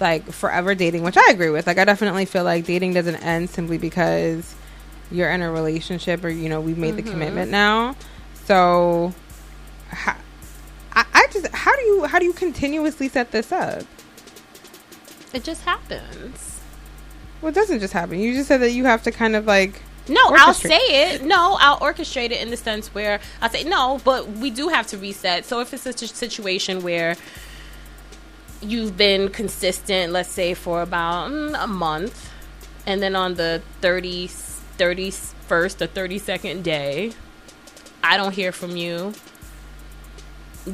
like 0.00 0.24
forever 0.30 0.74
dating, 0.74 1.02
which 1.02 1.16
I 1.16 1.30
agree 1.30 1.50
with. 1.50 1.66
Like 1.66 1.78
I 1.78 1.84
definitely 1.84 2.24
feel 2.24 2.44
like 2.44 2.64
dating 2.64 2.94
doesn't 2.94 3.16
end 3.16 3.50
simply 3.50 3.78
because 3.78 4.54
you're 5.10 5.30
in 5.30 5.42
a 5.42 5.50
relationship 5.50 6.24
or 6.24 6.28
you 6.28 6.48
know 6.48 6.60
we've 6.60 6.78
made 6.78 6.96
the 6.96 7.02
mm-hmm. 7.02 7.12
commitment 7.12 7.50
now. 7.50 7.96
So. 8.44 9.14
How, 9.88 10.16
I, 10.96 11.04
I 11.12 11.26
just 11.30 11.46
how 11.48 11.76
do 11.76 11.82
you 11.82 12.04
how 12.04 12.18
do 12.18 12.24
you 12.24 12.32
continuously 12.32 13.08
set 13.08 13.30
this 13.30 13.52
up? 13.52 13.82
It 15.32 15.44
just 15.44 15.62
happens. 15.62 16.60
Well, 17.40 17.50
it 17.50 17.54
doesn't 17.54 17.80
just 17.80 17.92
happen. 17.92 18.18
You 18.18 18.32
just 18.32 18.48
said 18.48 18.62
that 18.62 18.70
you 18.70 18.86
have 18.86 19.02
to 19.02 19.12
kind 19.12 19.36
of 19.36 19.46
like 19.46 19.82
No, 20.08 20.20
I'll 20.30 20.54
say 20.54 20.78
it. 20.78 21.22
No, 21.22 21.56
I'll 21.60 21.78
orchestrate 21.80 22.30
it 22.30 22.40
in 22.40 22.50
the 22.50 22.56
sense 22.56 22.94
where 22.94 23.20
I'll 23.40 23.50
say 23.50 23.64
no, 23.64 24.00
but 24.04 24.28
we 24.28 24.50
do 24.50 24.68
have 24.68 24.86
to 24.88 24.98
reset. 24.98 25.44
So 25.44 25.60
if 25.60 25.74
it's 25.74 25.86
a 25.86 25.92
situation 25.92 26.82
where 26.82 27.16
you've 28.60 28.96
been 28.96 29.28
consistent, 29.28 30.12
let's 30.12 30.30
say 30.30 30.54
for 30.54 30.82
about 30.82 31.30
mm, 31.30 31.56
a 31.62 31.66
month, 31.66 32.30
and 32.86 33.02
then 33.02 33.16
on 33.16 33.34
the 33.34 33.62
30, 33.80 34.28
31st 34.28 35.80
or 35.82 35.86
32nd 35.88 36.62
day, 36.62 37.12
I 38.02 38.16
don't 38.16 38.32
hear 38.32 38.52
from 38.52 38.76
you. 38.76 39.12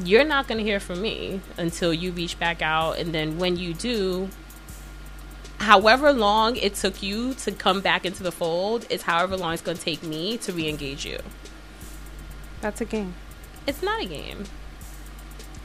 You're 0.03 0.23
not 0.23 0.47
going 0.47 0.57
to 0.57 0.63
hear 0.63 0.79
from 0.79 1.01
me 1.01 1.41
until 1.57 1.93
you 1.93 2.11
reach 2.11 2.39
back 2.39 2.61
out. 2.61 2.97
And 2.97 3.13
then 3.13 3.37
when 3.37 3.57
you 3.57 3.73
do, 3.73 4.29
however 5.63 6.13
long 6.13 6.55
it 6.57 6.75
took 6.75 7.01
you 7.01 7.33
to 7.35 7.51
come 7.51 7.81
back 7.81 8.05
into 8.05 8.23
the 8.23 8.31
fold 8.31 8.85
is 8.89 9.01
however 9.03 9.35
long 9.37 9.53
it's 9.53 9.61
going 9.61 9.77
to 9.77 9.83
take 9.83 10.03
me 10.03 10.37
to 10.39 10.51
re-engage 10.53 11.05
you. 11.05 11.17
that's 12.61 12.81
a 12.81 12.85
game. 12.85 13.13
It's 13.67 13.81
not 13.81 14.01
a 14.01 14.05
game. 14.05 14.43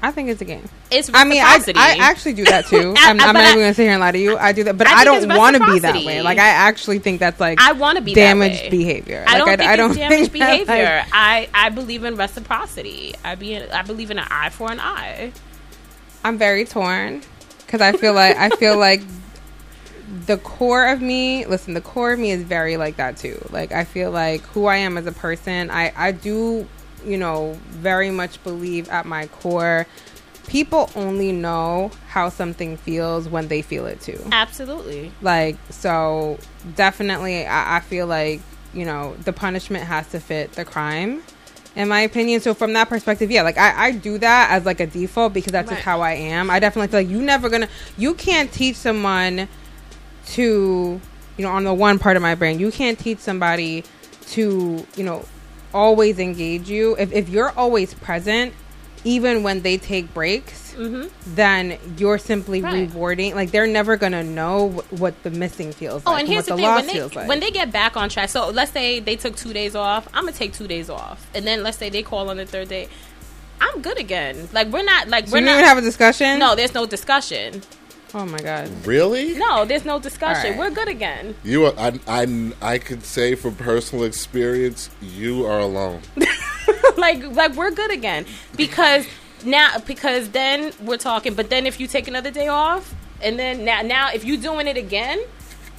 I 0.00 0.12
think 0.12 0.28
it's 0.28 0.40
a 0.40 0.44
game. 0.44 0.68
It's 0.92 1.10
I 1.12 1.24
mean, 1.24 1.42
I. 1.42 1.60
I 1.74 1.96
actually 1.98 2.34
do 2.34 2.44
that 2.44 2.66
too. 2.66 2.94
I- 2.96 3.06
I'm, 3.10 3.20
I- 3.20 3.24
I'm 3.24 3.34
not 3.34 3.36
I- 3.36 3.48
even 3.48 3.58
gonna 3.62 3.74
sit 3.74 3.82
here 3.82 3.92
and 3.92 4.00
lie 4.00 4.12
to 4.12 4.18
you. 4.18 4.38
I 4.38 4.52
do 4.52 4.62
that, 4.64 4.78
but 4.78 4.86
I 4.86 5.00
I, 5.00 5.04
don't 5.04 5.26
want 5.36 5.56
to 5.56 5.66
be 5.66 5.80
that 5.80 6.04
way. 6.04 6.22
Like 6.22 6.38
I 6.38 6.48
actually 6.50 7.00
think 7.00 7.18
that's 7.18 7.40
like 7.40 7.60
I 7.60 7.72
want 7.72 7.98
to 7.98 8.02
be 8.04 8.14
damaged 8.14 8.70
behavior. 8.70 9.24
I 9.26 9.38
Like, 9.40 9.58
don't 9.58 9.58
think 9.58 9.60
it's 9.60 9.96
damaged 9.96 10.30
think 10.30 10.32
that, 10.38 10.48
like- 10.58 10.66
behavior. 10.66 11.04
I 11.12 11.48
I 11.52 11.70
believe 11.70 12.04
in 12.04 12.14
reciprocity. 12.14 13.14
I 13.24 13.34
be 13.34 13.60
I 13.60 13.82
believe 13.82 14.12
in 14.12 14.18
an 14.20 14.28
eye 14.30 14.50
for 14.50 14.70
an 14.70 14.78
eye. 14.78 15.32
I'm 16.22 16.38
very 16.38 16.64
torn 16.64 17.22
because 17.66 17.80
I 17.80 17.90
feel 17.92 18.12
like 18.14 18.36
I 18.36 18.50
feel 18.50 18.78
like 18.78 19.02
the 20.26 20.38
core 20.38 20.86
of 20.86 21.00
me. 21.00 21.44
Listen, 21.46 21.74
the 21.74 21.80
core 21.80 22.12
of 22.12 22.18
me 22.18 22.30
is 22.30 22.42
very 22.42 22.76
like 22.76 22.96
that 22.96 23.16
too. 23.16 23.46
Like 23.50 23.72
I 23.72 23.84
feel 23.84 24.10
like 24.10 24.42
who 24.42 24.66
I 24.66 24.76
am 24.76 24.96
as 24.96 25.06
a 25.06 25.12
person. 25.12 25.70
I 25.70 25.92
I 25.96 26.12
do 26.12 26.66
you 27.04 27.16
know 27.16 27.58
very 27.68 28.10
much 28.10 28.42
believe 28.42 28.88
at 28.88 29.06
my 29.06 29.26
core. 29.26 29.86
People 30.46 30.90
only 30.96 31.30
know 31.30 31.90
how 32.08 32.30
something 32.30 32.78
feels 32.78 33.28
when 33.28 33.48
they 33.48 33.60
feel 33.60 33.84
it 33.84 34.00
too. 34.00 34.18
Absolutely. 34.32 35.12
Like, 35.20 35.58
so 35.68 36.38
definitely, 36.74 37.44
I, 37.44 37.76
I 37.76 37.80
feel 37.80 38.06
like, 38.06 38.40
you 38.72 38.86
know, 38.86 39.14
the 39.24 39.34
punishment 39.34 39.84
has 39.84 40.08
to 40.12 40.20
fit 40.20 40.52
the 40.52 40.64
crime, 40.64 41.22
in 41.76 41.88
my 41.88 42.00
opinion. 42.00 42.40
So, 42.40 42.54
from 42.54 42.72
that 42.72 42.88
perspective, 42.88 43.30
yeah, 43.30 43.42
like, 43.42 43.58
I, 43.58 43.88
I 43.88 43.90
do 43.90 44.16
that 44.16 44.48
as 44.50 44.64
like 44.64 44.80
a 44.80 44.86
default 44.86 45.34
because 45.34 45.52
that's 45.52 45.68
just 45.68 45.82
how 45.82 46.00
I 46.00 46.12
am. 46.12 46.48
I 46.48 46.60
definitely 46.60 46.88
feel 46.88 47.00
like 47.00 47.10
you 47.10 47.20
never 47.20 47.50
gonna, 47.50 47.68
you 47.98 48.14
can't 48.14 48.50
teach 48.50 48.76
someone 48.76 49.48
to, 50.32 51.00
you 51.36 51.42
know, 51.44 51.50
on 51.50 51.64
the 51.64 51.74
one 51.74 51.98
part 51.98 52.16
of 52.16 52.22
my 52.22 52.34
brain, 52.34 52.58
you 52.58 52.70
can't 52.70 52.98
teach 52.98 53.18
somebody 53.18 53.84
to, 54.30 54.86
you 54.96 55.04
know, 55.04 55.24
always 55.74 56.18
engage 56.18 56.68
you, 56.68 56.96
if 56.98 57.12
if 57.12 57.28
you're 57.28 57.50
always 57.50 57.92
present, 57.94 58.54
even 59.04 59.42
when 59.42 59.62
they 59.62 59.76
take 59.78 60.12
breaks, 60.14 60.74
then 61.26 61.76
you're 61.96 62.18
simply 62.18 62.60
Mm-hmm. 62.62 62.72
Right. 62.72 62.88
rewarding. 62.88 63.34
Like 63.34 63.50
they're 63.50 63.66
never 63.66 63.96
gonna 63.96 64.22
know 64.22 64.68
wh- 64.70 64.92
what 65.00 65.20
the 65.24 65.30
missing 65.30 65.72
feels 65.72 66.02
Oh, 66.06 66.12
like, 66.12 66.20
and 66.20 66.28
and 66.28 66.32
here's 66.32 66.48
what 66.48 66.56
the 66.56 66.62
the, 66.62 66.62
thing: 66.62 66.86
when 67.02 67.10
they 67.10 67.16
like. 67.20 67.28
when 67.28 67.40
they 67.40 67.50
get 67.50 67.72
back 67.72 67.96
on 67.96 68.08
track. 68.08 68.28
So 68.28 68.50
let's 68.50 68.70
say 68.72 69.00
they 69.00 69.16
took 69.16 69.34
two 69.36 69.52
days 69.52 69.74
off. 69.74 70.08
I'm 70.14 70.24
gonna 70.24 70.32
take 70.36 70.52
two 70.52 70.66
days 70.68 70.88
off, 70.88 71.26
and 71.34 71.46
then 71.46 71.62
let's 71.62 71.78
say 71.78 71.90
they 71.90 72.02
call 72.02 72.30
on 72.30 72.36
the 72.36 72.46
third 72.46 72.68
day. 72.68 72.88
I'm 73.60 73.82
good 73.82 73.98
again. 73.98 74.48
Like 74.52 74.68
we're 74.68 74.84
not 74.84 75.08
like 75.08 75.26
so 75.28 75.32
we're 75.32 75.40
not. 75.40 75.52
even 75.54 75.64
have 75.64 75.78
a 75.78 75.82
discussion. 75.82 76.38
no, 76.38 76.54
there's 76.54 76.74
no 76.74 76.86
discussion. 76.86 77.62
Oh 78.14 78.24
my 78.24 78.38
god. 78.38 78.70
Really? 78.86 79.34
No, 79.36 79.64
there's 79.64 79.84
no 79.84 79.98
discussion. 79.98 80.52
Right. 80.52 80.58
We're 80.58 80.70
good 80.70 80.88
again. 80.88 81.34
You, 81.44 81.66
are, 81.66 81.74
I, 81.78 81.98
I, 82.06 82.52
I 82.62 82.78
could 82.78 83.04
say 83.04 83.34
from 83.34 83.54
personal 83.56 84.04
experience, 84.04 84.90
you 85.02 85.44
are 85.46 85.58
alone. 85.58 86.00
like 86.96 87.22
like 87.34 87.54
we're 87.54 87.70
good 87.70 87.90
again 87.90 88.26
because 88.56 89.06
now 89.44 89.78
because 89.86 90.30
then 90.30 90.72
we're 90.82 90.96
talking. 90.96 91.34
But 91.34 91.50
then 91.50 91.66
if 91.66 91.78
you 91.80 91.86
take 91.86 92.08
another 92.08 92.30
day 92.30 92.48
off, 92.48 92.94
and 93.22 93.38
then 93.38 93.64
now 93.64 93.82
now 93.82 94.10
if 94.12 94.24
you're 94.24 94.40
doing 94.40 94.66
it 94.66 94.76
again, 94.76 95.20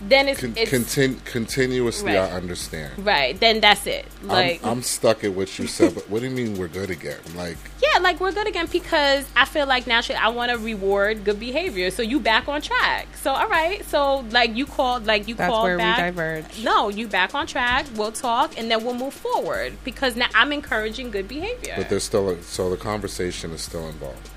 then 0.01 0.27
it's 0.29 0.39
Con- 0.39 0.53
it's 0.55 0.71
contin- 0.71 1.23
continuously, 1.25 2.13
Right. 2.13 2.31
I 2.31 2.31
understand. 2.31 3.05
right. 3.05 3.37
Then 3.39 3.59
that's 3.59 3.85
it. 3.85 4.05
Like 4.23 4.63
I'm, 4.63 4.69
I'm 4.77 4.81
stuck 4.81 5.23
at 5.25 5.33
what 5.33 5.59
you 5.59 5.67
said, 5.67 5.93
but 5.95 6.09
what 6.09 6.21
do 6.21 6.29
you 6.29 6.33
mean 6.35 6.57
we're 6.57 6.67
good 6.69 6.89
again? 6.89 7.17
Like, 7.35 7.57
Yeah, 7.83 7.99
like 7.99 8.19
we're 8.19 8.31
good 8.31 8.47
again 8.47 8.67
because 8.71 9.25
I 9.35 9.43
feel 9.45 9.65
like 9.67 9.87
naturally 9.87 10.19
I 10.21 10.29
want 10.29 10.51
to 10.51 10.57
reward 10.57 11.25
good 11.25 11.39
behavior. 11.39 11.91
So 11.91 12.01
you 12.01 12.19
back 12.19 12.47
on 12.47 12.61
track. 12.61 13.07
So 13.17 13.31
all 13.33 13.49
right. 13.49 13.83
So 13.85 14.19
like 14.31 14.55
you 14.55 14.65
called, 14.65 15.05
like 15.05 15.27
you 15.27 15.35
That's 15.35 15.51
called 15.51 15.65
where 15.65 15.77
back. 15.77 15.97
we 15.97 16.03
diverge. 16.03 16.63
No, 16.63 16.87
you 16.89 17.07
back 17.07 17.35
on 17.35 17.45
track. 17.45 17.85
We'll 17.95 18.11
talk 18.13 18.57
and 18.57 18.71
then 18.71 18.83
we'll 18.85 18.93
move 18.93 19.13
forward 19.13 19.73
because 19.83 20.15
now 20.15 20.27
I'm 20.33 20.53
encouraging 20.53 21.11
good 21.11 21.27
behavior. 21.27 21.73
but 21.77 21.89
there's 21.89 22.03
still 22.03 22.29
a, 22.29 22.41
so 22.43 22.69
the 22.69 22.77
conversation 22.77 23.51
is 23.51 23.61
still 23.61 23.87
involved. 23.87 24.29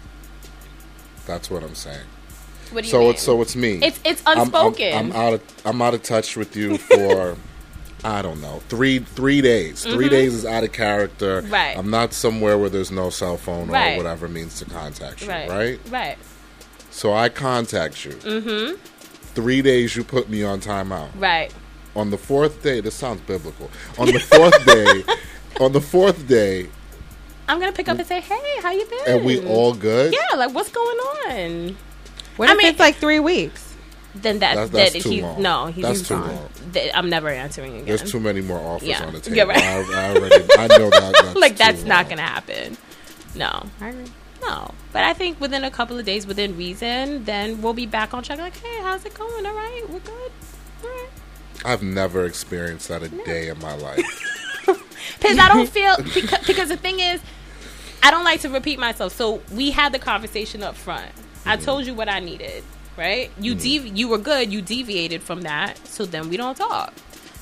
That's 1.26 1.50
what 1.50 1.62
I'm 1.62 1.74
saying. 1.76 2.06
What 2.72 2.82
do 2.82 2.86
you 2.88 2.90
So 2.90 3.00
mean? 3.00 3.10
it's 3.10 3.22
so 3.22 3.42
it's 3.42 3.56
me. 3.56 3.74
It's- 3.76 4.00
it's 4.04 4.22
I'm- 4.26 4.38
I'm- 4.38 4.46
unspoken. 4.48 4.94
I'm, 4.94 5.12
out 5.12 5.32
of 5.34 5.42
I'm 5.64 5.80
out 5.82 5.94
of 5.94 6.02
touch 6.02 6.36
with 6.36 6.56
you 6.56 6.78
for 6.78 7.36
I 8.04 8.20
don't 8.22 8.40
know 8.40 8.60
three 8.68 8.98
three 8.98 9.40
days. 9.40 9.84
3 9.84 10.08
days 10.08 10.34
is 10.34 10.44
out 10.44 10.64
of 10.64 10.72
character. 10.72 11.42
Mm-hmm. 11.42 11.52
Right. 11.52 11.78
I'm 11.78 11.88
not 11.90 12.12
somewhere 12.12 12.58
where 12.58 12.68
there's 12.70 12.90
no 12.90 13.10
cell 13.10 13.36
phone 13.36 13.68
or 13.70 13.72
Right. 13.72 13.96
whatever 13.96 14.26
means 14.26 14.58
to 14.58 14.64
contact 14.64 15.22
you. 15.22 15.28
right, 15.28 15.48
Right. 15.48 15.80
right, 15.90 16.18
So 16.90 17.12
I 17.12 17.28
contact 17.28 18.04
you. 18.04 18.10
Mm-hmm. 18.12 18.74
Three 19.34 19.62
days 19.62 19.94
you 19.96 20.02
put 20.04 20.28
me 20.28 20.42
on 20.42 20.60
timeout. 20.60 21.08
right. 21.16 21.52
On 21.94 22.10
the 22.10 22.18
fourth 22.18 22.62
day, 22.62 22.80
this 22.80 22.94
sounds 22.94 23.20
biblical. 23.20 23.70
On 23.98 24.06
the 24.06 24.18
fourth 24.18 24.64
day, 24.66 25.04
on 25.60 25.72
the 25.72 25.80
fourth 25.80 26.26
day, 26.26 26.68
I'm 27.48 27.60
gonna 27.60 27.70
pick 27.72 27.88
up 27.88 27.98
and 27.98 28.06
say, 28.06 28.20
"Hey, 28.20 28.40
how 28.62 28.70
you 28.72 28.86
been?" 28.86 29.14
and 29.16 29.24
we 29.24 29.46
all 29.46 29.74
good. 29.74 30.12
yeah, 30.14 30.36
like 30.36 30.54
what's 30.54 30.70
going 30.70 30.96
on? 30.98 31.76
What 32.42 32.50
I 32.50 32.52
if 32.52 32.58
mean- 32.58 32.66
it's 32.68 32.78
like 32.80 32.96
three 32.96 33.20
weeks? 33.20 33.68
Then 34.14 34.40
that 34.40 34.54
That's- 34.56 34.70
that's 34.70 34.92
that 34.92 35.02
too 35.02 35.08
he's 35.10 35.22
long. 35.22 35.40
no, 35.42 35.66
he's 35.68 35.82
That's 35.82 35.98
he's 36.00 36.08
too 36.08 36.14
gone. 36.16 36.28
long. 36.36 36.48
Th- 36.74 36.90
I'm 36.94 37.08
never 37.08 37.28
answering 37.30 37.72
again. 37.74 37.86
There's 37.86 38.10
too 38.10 38.20
many 38.20 38.42
more 38.42 38.58
offers 38.58 38.86
Yeah. 38.88 39.04
on 39.06 39.14
the 39.14 39.20
table. 39.20 39.36
You're 39.38 39.46
right. 39.46 39.62
I, 39.62 39.76
I 39.78 40.16
already, 40.16 40.44
I 40.58 40.66
know 40.66 40.90
that. 40.90 41.12
That's 41.22 41.34
like 41.36 41.52
too 41.52 41.58
that's 41.58 41.84
not 41.84 42.04
long. 42.04 42.10
gonna 42.10 42.28
happen. 42.28 42.76
No. 43.34 43.62
I 43.80 43.88
agree. 43.88 44.04
No, 44.42 44.74
but 44.92 45.04
I 45.04 45.14
think 45.14 45.40
within 45.40 45.64
a 45.64 45.70
couple 45.70 45.98
of 45.98 46.04
days, 46.04 46.26
within 46.26 46.56
reason, 46.58 47.24
then 47.24 47.62
we'll 47.62 47.72
be 47.74 47.86
back 47.86 48.12
on 48.12 48.22
track. 48.22 48.38
Like, 48.38 48.56
hey, 48.60 48.82
how's 48.82 49.04
it 49.06 49.14
going? 49.14 49.46
All 49.46 49.54
right, 49.54 49.82
we're 49.88 50.00
good. 50.00 50.30
All 50.84 50.90
right. 50.90 51.08
I've 51.64 51.82
never 51.82 52.26
experienced 52.26 52.88
that 52.88 53.02
a 53.04 53.08
day 53.08 53.48
in 53.48 53.58
my 53.60 53.74
life. 53.76 54.04
Because 55.18 55.38
I 55.38 55.48
don't 55.48 55.68
feel 55.68 55.96
because, 55.96 56.46
because 56.46 56.68
the 56.68 56.76
thing 56.76 57.00
is, 57.00 57.20
I 58.02 58.10
don't 58.10 58.24
like 58.24 58.40
to 58.42 58.48
repeat 58.48 58.78
myself. 58.78 59.12
So 59.14 59.40
we 59.52 59.70
had 59.70 59.92
the 59.92 59.98
conversation 59.98 60.62
up 60.62 60.76
front. 60.76 61.10
I 61.44 61.56
told 61.56 61.86
you 61.86 61.94
what 61.94 62.08
I 62.08 62.20
needed, 62.20 62.64
right? 62.96 63.30
You 63.38 63.52
mm-hmm. 63.52 63.62
devi- 63.62 63.90
you 63.90 64.08
were 64.08 64.18
good. 64.18 64.52
You 64.52 64.62
deviated 64.62 65.22
from 65.22 65.42
that, 65.42 65.78
so 65.86 66.04
then 66.04 66.28
we 66.28 66.36
don't 66.36 66.56
talk. 66.56 66.94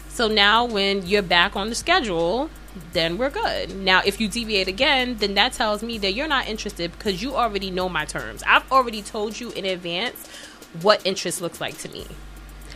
So 0.09 0.29
now 0.29 0.65
when 0.65 1.07
you're 1.07 1.23
back 1.23 1.57
on 1.57 1.69
the 1.69 1.75
schedule, 1.75 2.51
then 2.93 3.19
we're 3.19 3.31
good. 3.31 3.77
Now 3.77 4.03
if 4.05 4.21
you 4.21 4.29
deviate 4.29 4.69
again, 4.69 5.17
then 5.17 5.35
that 5.35 5.53
tells 5.53 5.83
me 5.83 5.99
that 5.99 6.13
you're 6.13 6.29
not 6.29 6.49
interested 6.49 6.93
because 6.93 7.23
you 7.23 7.35
already 7.35 7.71
know 7.71 7.89
my 7.89 8.05
terms. 8.05 8.43
I've 8.47 8.71
already 8.71 9.03
told 9.03 9.39
you 9.39 9.51
in 9.53 9.65
advance 9.65 10.29
what 10.83 11.05
interest 11.05 11.41
looks 11.41 11.61
like 11.61 11.79
to 11.79 11.89
me. 11.89 12.07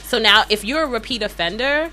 So 0.04 0.18
now 0.18 0.44
if 0.50 0.64
you're 0.64 0.82
a 0.82 0.86
repeat 0.86 1.22
offender, 1.22 1.90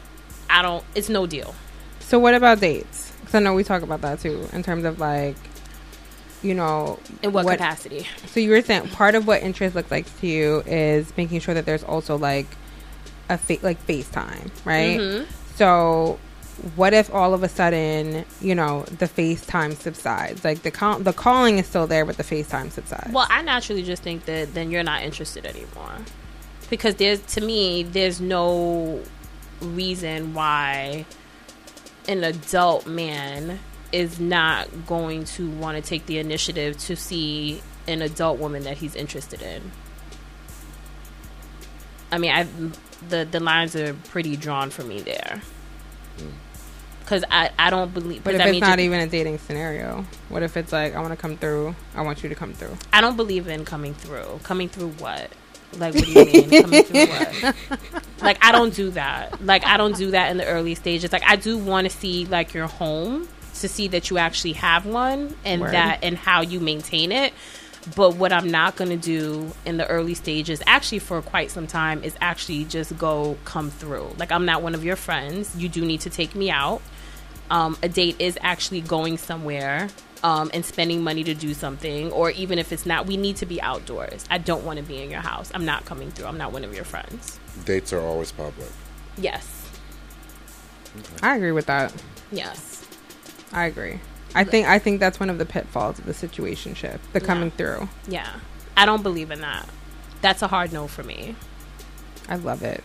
I 0.50 0.62
don't 0.62 0.84
it's 0.96 1.10
no 1.10 1.26
deal. 1.26 1.56
So 2.00 2.20
what 2.20 2.34
about 2.34 2.60
dates? 2.60 3.12
Because 3.20 3.36
I 3.36 3.40
know 3.40 3.54
we 3.54 3.64
talk 3.64 3.84
about 3.84 4.02
that 4.02 4.20
too 4.20 4.48
in 4.54 4.64
terms 4.64 4.86
of 4.86 5.00
like, 5.00 5.36
you 6.42 6.54
know, 6.54 7.00
In 7.22 7.32
what, 7.34 7.46
capacity? 7.48 8.08
So 8.28 8.40
you 8.40 8.50
were 8.50 8.62
saying 8.62 8.88
part 8.90 9.16
of 9.16 9.28
what 9.28 9.42
interest 9.44 9.76
looks 9.76 9.92
like 9.92 10.06
to 10.22 10.28
you 10.28 10.62
is 10.66 11.12
making 11.18 11.40
sure 11.42 11.54
that 11.54 11.66
there's 11.66 11.84
also 11.84 12.18
like 12.18 12.48
a 13.30 13.38
fa- 13.38 13.60
like 13.62 13.86
FaceTime, 13.88 14.50
right? 14.66 15.00
Mhm. 15.00 15.28
So 15.56 16.20
what 16.76 16.94
if 16.94 17.14
all 17.14 17.34
of 17.34 17.44
a 17.44 17.50
sudden, 17.50 18.26
you 18.42 18.54
know, 18.56 18.84
the 18.84 19.08
FaceTime 19.08 19.76
subsides? 19.76 20.44
Like 20.44 20.64
the 20.64 20.72
call- 20.72 21.00
the 21.00 21.14
calling 21.14 21.60
is 21.60 21.68
still 21.68 21.88
there, 21.88 22.06
but 22.06 22.18
the 22.18 22.24
FaceTime 22.24 22.72
subsides. 22.72 23.12
Well, 23.12 23.28
I 23.30 23.42
naturally 23.42 23.84
just 23.84 24.04
think 24.04 24.26
that 24.26 24.54
then 24.54 24.70
you're 24.72 24.84
not 24.84 25.04
interested 25.04 25.46
anymore. 25.46 25.98
Because 26.70 26.96
there's 26.96 27.20
to 27.34 27.42
me, 27.42 27.84
there's 27.84 28.20
no 28.22 29.02
reason 29.62 30.34
why 30.34 31.06
an 32.08 32.24
adult 32.24 32.88
man 32.88 33.60
is 33.92 34.20
not 34.20 34.68
going 34.88 35.26
to 35.26 35.50
want 35.50 35.76
to 35.82 35.88
take 35.88 36.06
the 36.06 36.18
initiative 36.18 36.78
to 36.78 36.96
see 36.96 37.62
an 37.88 38.02
adult 38.02 38.40
woman 38.40 38.64
that 38.64 38.78
he's 38.78 38.96
interested 38.96 39.42
in. 39.42 39.72
I 42.12 42.18
mean, 42.18 42.32
I 42.32 42.48
the 43.10 43.28
the 43.30 43.40
lines 43.40 43.76
are 43.76 43.94
pretty 43.94 44.36
drawn 44.36 44.70
for 44.70 44.84
me 44.84 45.02
there. 45.02 45.42
Hmm. 46.18 46.28
Because 47.00 47.24
I, 47.30 47.50
I 47.60 47.70
don't 47.70 47.94
believe. 47.94 48.24
But 48.24 48.36
if 48.36 48.42
I 48.42 48.44
it's 48.46 48.52
mean, 48.52 48.60
not 48.62 48.68
just- 48.78 48.80
even 48.80 49.00
a 49.00 49.08
dating 49.08 49.40
scenario, 49.40 50.06
what 50.30 50.44
if 50.44 50.56
it's 50.58 50.72
like 50.72 50.96
I 50.96 51.00
want 51.02 51.12
to 51.12 51.18
come 51.18 51.38
through? 51.38 51.76
I 51.96 52.02
want 52.02 52.24
you 52.24 52.30
to 52.30 52.36
come 52.36 52.54
through. 52.54 52.78
I 52.94 53.02
don't 53.02 53.18
believe 53.18 53.48
in 53.48 53.66
coming 53.66 53.94
through. 53.94 54.40
Coming 54.44 54.70
through 54.70 54.90
what? 54.92 55.30
Like, 55.78 55.96
what 55.96 56.04
do 56.04 56.12
you 56.12 56.26
mean? 56.26 56.62
coming 56.64 56.84
through 56.84 57.06
what? 57.08 57.56
Like, 58.22 58.38
I 58.46 58.52
don't 58.52 58.72
do 58.76 58.92
that. 58.92 59.44
Like, 59.44 59.66
I 59.66 59.78
don't 59.78 59.96
do 59.98 60.12
that 60.12 60.30
in 60.30 60.38
the 60.38 60.46
early 60.46 60.76
stages. 60.76 61.12
Like, 61.12 61.24
I 61.26 61.38
do 61.38 61.58
want 61.58 61.90
to 61.90 61.98
see 61.98 62.26
like 62.26 62.54
your 62.54 62.68
home 62.68 63.28
to 63.62 63.68
see 63.68 63.88
that 63.90 64.10
you 64.10 64.18
actually 64.18 64.54
have 64.54 64.86
one 64.86 65.36
and 65.46 65.62
Word. 65.62 65.74
that 65.74 66.00
and 66.04 66.18
how 66.18 66.42
you 66.42 66.60
maintain 66.60 67.12
it. 67.12 67.34
But 67.96 68.16
what 68.16 68.32
I'm 68.32 68.52
not 68.52 68.76
going 68.76 68.92
to 68.92 68.98
do 68.98 69.52
in 69.66 69.78
the 69.78 69.88
early 69.88 70.14
stages, 70.14 70.62
actually 70.68 71.00
for 71.00 71.22
quite 71.22 71.50
some 71.50 71.66
time, 71.66 72.04
is 72.04 72.16
actually 72.22 72.66
just 72.66 72.96
go 72.98 73.38
come 73.44 73.72
through. 73.72 74.14
Like, 74.18 74.32
I'm 74.32 74.46
not 74.46 74.62
one 74.62 74.76
of 74.76 74.86
your 74.86 74.96
friends. 74.96 75.56
You 75.56 75.68
do 75.68 75.84
need 75.84 76.02
to 76.02 76.12
take 76.12 76.36
me 76.36 76.52
out. 76.52 76.82
Um, 77.50 77.76
a 77.82 77.90
date 77.90 78.18
is 78.20 78.38
actually 78.42 78.82
going 78.82 79.18
somewhere 79.18 79.90
um, 80.24 80.52
and 80.54 80.64
spending 80.64 81.04
money 81.04 81.24
to 81.24 81.34
do 81.34 81.54
something, 81.54 82.12
or 82.12 82.30
even 82.32 82.60
if 82.60 82.72
it's 82.72 82.86
not, 82.86 83.08
we 83.08 83.18
need 83.18 83.38
to 83.38 83.46
be 83.46 83.60
outdoors. 83.62 84.26
I 84.30 84.38
don't 84.38 84.64
want 84.64 84.78
to 84.78 84.84
be 84.84 85.02
in 85.02 85.10
your 85.10 85.22
house. 85.22 85.52
I'm 85.54 85.66
not 85.66 85.86
coming 85.86 86.12
through. 86.12 86.28
I'm 86.28 86.38
not 86.38 86.52
one 86.52 86.64
of 86.64 86.76
your 86.76 86.84
friends. 86.86 87.40
Dates 87.66 87.92
are 87.94 88.02
always 88.02 88.32
public. 88.32 88.70
Yes. 89.18 89.70
I 91.24 91.36
agree 91.36 91.52
with 91.52 91.66
that. 91.66 91.94
Yes. 92.32 92.71
I 93.54 93.66
agree. 93.66 94.00
I 94.34 94.44
think 94.44 94.68
I 94.68 94.80
think 94.80 95.00
that's 95.00 95.20
one 95.20 95.30
of 95.30 95.38
the 95.38 95.46
pitfalls 95.46 96.00
of 96.00 96.06
the 96.06 96.14
situation 96.14 96.74
ship, 96.74 97.02
the 97.14 97.20
coming 97.20 97.52
through. 97.52 97.90
Yeah. 98.08 98.40
I 98.78 98.86
don't 98.86 99.04
believe 99.04 99.32
in 99.32 99.42
that. 99.42 99.68
That's 100.22 100.42
a 100.42 100.48
hard 100.48 100.72
no 100.72 100.88
for 100.88 101.04
me. 101.04 101.36
I 102.30 102.36
love 102.36 102.64
it. 102.64 102.84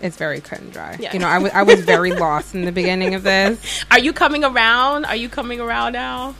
It's 0.00 0.16
very 0.16 0.40
cut 0.40 0.60
and 0.60 0.72
dry. 0.72 0.96
Yeah. 0.98 1.12
You 1.12 1.20
know, 1.20 1.28
I 1.28 1.38
I 1.48 1.62
was 1.62 1.80
very 1.80 2.12
lost 2.16 2.54
in 2.54 2.64
the 2.64 2.72
beginning 2.72 3.14
of 3.14 3.22
this. 3.22 3.84
Are 3.90 4.00
you 4.00 4.12
coming 4.12 4.44
around? 4.44 5.04
Are 5.04 5.14
you 5.16 5.28
coming 5.28 5.60
around 5.60 5.92
now? 5.92 6.34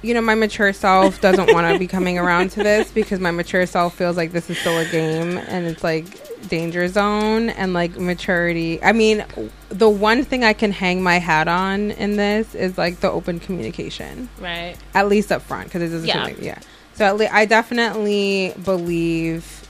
You 0.00 0.14
know, 0.14 0.20
my 0.20 0.36
mature 0.36 0.72
self 0.72 1.20
doesn't 1.20 1.52
want 1.52 1.72
to 1.72 1.78
be 1.78 1.88
coming 1.88 2.18
around 2.18 2.50
to 2.52 2.62
this 2.62 2.90
because 2.90 3.18
my 3.18 3.32
mature 3.32 3.66
self 3.66 3.94
feels 3.96 4.16
like 4.16 4.30
this 4.32 4.48
is 4.48 4.56
still 4.58 4.78
a 4.78 4.84
game 4.84 5.36
and 5.38 5.66
it's 5.66 5.82
like 5.82 6.06
danger 6.48 6.86
zone 6.86 7.48
and 7.50 7.72
like 7.72 7.98
maturity. 7.98 8.80
I 8.82 8.92
mean, 8.92 9.24
the 9.70 9.88
one 9.88 10.22
thing 10.24 10.44
I 10.44 10.52
can 10.52 10.70
hang 10.70 11.02
my 11.02 11.18
hat 11.18 11.48
on 11.48 11.90
in 11.90 12.16
this 12.16 12.54
is 12.54 12.78
like 12.78 13.00
the 13.00 13.10
open 13.10 13.40
communication. 13.40 14.28
Right. 14.40 14.76
at 14.94 15.08
least 15.08 15.32
up 15.32 15.42
front 15.42 15.64
because 15.66 15.82
it 15.82 15.88
doesn't 15.88 16.06
Yeah. 16.06 16.14
seem 16.26 16.34
like 16.36 16.42
yeah 16.42 16.58
so 16.94 17.04
at 17.04 17.16
least 17.16 17.32
i 17.32 17.44
definitely 17.44 18.52
believe 18.64 19.62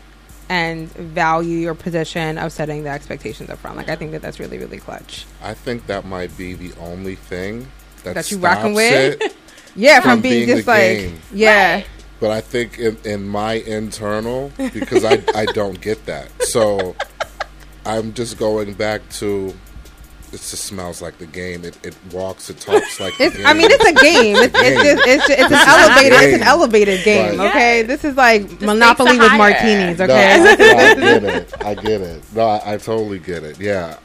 and 0.48 0.90
value 0.92 1.58
your 1.58 1.74
position 1.74 2.38
of 2.38 2.52
setting 2.52 2.84
the 2.84 2.88
expectations 2.90 3.50
up 3.50 3.58
front 3.58 3.76
like 3.76 3.88
i 3.90 3.96
think 3.96 4.12
that 4.12 4.22
that's 4.22 4.38
really 4.40 4.56
really 4.58 4.78
clutch 4.78 5.26
I 5.42 5.52
think 5.54 5.86
that 5.88 6.04
might 6.06 6.34
be 6.38 6.54
the 6.54 6.72
only 6.80 7.16
thing 7.16 7.68
that, 8.04 8.14
That 8.14 8.30
you 8.30 8.38
stops 8.38 8.56
rocking 8.56 8.74
with? 8.74 9.20
it. 9.20 9.36
yeah 9.76 10.00
From 10.00 10.10
from 10.12 10.20
being, 10.22 10.46
being 10.46 10.56
just 10.56 10.66
the 10.66 10.72
like 10.72 10.80
game. 10.98 11.18
yeah 11.32 11.74
Right. 11.76 11.86
But 12.20 12.30
I 12.32 12.40
think 12.40 12.78
in, 12.80 12.96
in 13.04 13.28
my 13.28 13.52
internal, 13.54 14.50
because 14.56 15.04
I, 15.04 15.22
I 15.36 15.44
don't 15.46 15.80
get 15.80 16.04
that. 16.06 16.28
So 16.42 16.96
I'm 17.86 18.12
just 18.12 18.38
going 18.38 18.74
back 18.74 19.08
to 19.20 19.54
it 20.30 20.32
just 20.32 20.64
smells 20.64 21.00
like 21.00 21.16
the 21.18 21.26
game. 21.26 21.64
It, 21.64 21.78
it 21.86 21.96
walks, 22.12 22.50
it 22.50 22.58
talks 22.58 22.98
like. 22.98 23.18
It's, 23.20 23.34
the 23.36 23.38
game. 23.38 23.46
I 23.46 23.54
mean, 23.54 23.68
it's 23.70 23.84
a 23.84 23.92
game. 24.04 24.34
It's, 24.36 24.46
it's, 24.46 24.60
Game. 24.60 24.82
just, 24.82 25.06
it's, 25.06 25.26
just, 25.28 25.40
it's 25.40 25.52
an 25.52 25.68
elevated. 25.68 26.12
It's 26.12 26.32
an 26.34 26.38
game. 26.40 26.42
elevated 26.48 27.04
game. 27.04 27.38
Right. 27.38 27.50
Okay, 27.50 27.80
Yeah. 27.82 27.86
this 27.86 28.04
is 28.04 28.16
like 28.16 28.42
stakes 28.48 28.62
Monopoly 28.62 29.16
with 29.16 29.28
higher. 29.28 29.38
martinis. 29.38 29.98
No, 30.00 30.04
Okay, 30.04 30.32
I, 30.32 30.90
I 30.90 30.94
get 30.96 31.22
it. 31.24 31.54
I 31.64 31.74
get 31.76 32.00
it. 32.00 32.24
No, 32.34 32.46
I, 32.48 32.74
I 32.74 32.76
totally 32.78 33.20
get 33.20 33.44
it. 33.44 33.60
Yeah. 33.60 33.96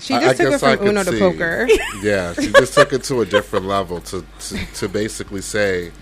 She 0.00 0.14
I- 0.14 0.20
just 0.20 0.28
I 0.40 0.44
took 0.44 0.46
it 0.46 0.50
guess 0.50 0.62
I 0.62 0.76
from 0.76 0.84
could 0.86 0.88
Uno 0.90 1.04
to 1.04 1.10
see. 1.12 1.18
poker. 1.18 1.68
Yeah, 2.02 2.32
she 2.34 2.52
just 2.52 2.74
took 2.74 2.92
it 2.92 3.02
to 3.04 3.20
a 3.22 3.26
different 3.26 3.66
level 3.66 4.00
to, 4.02 4.24
to 4.40 4.66
to 4.74 4.88
basically 4.88 5.40
say 5.42 5.92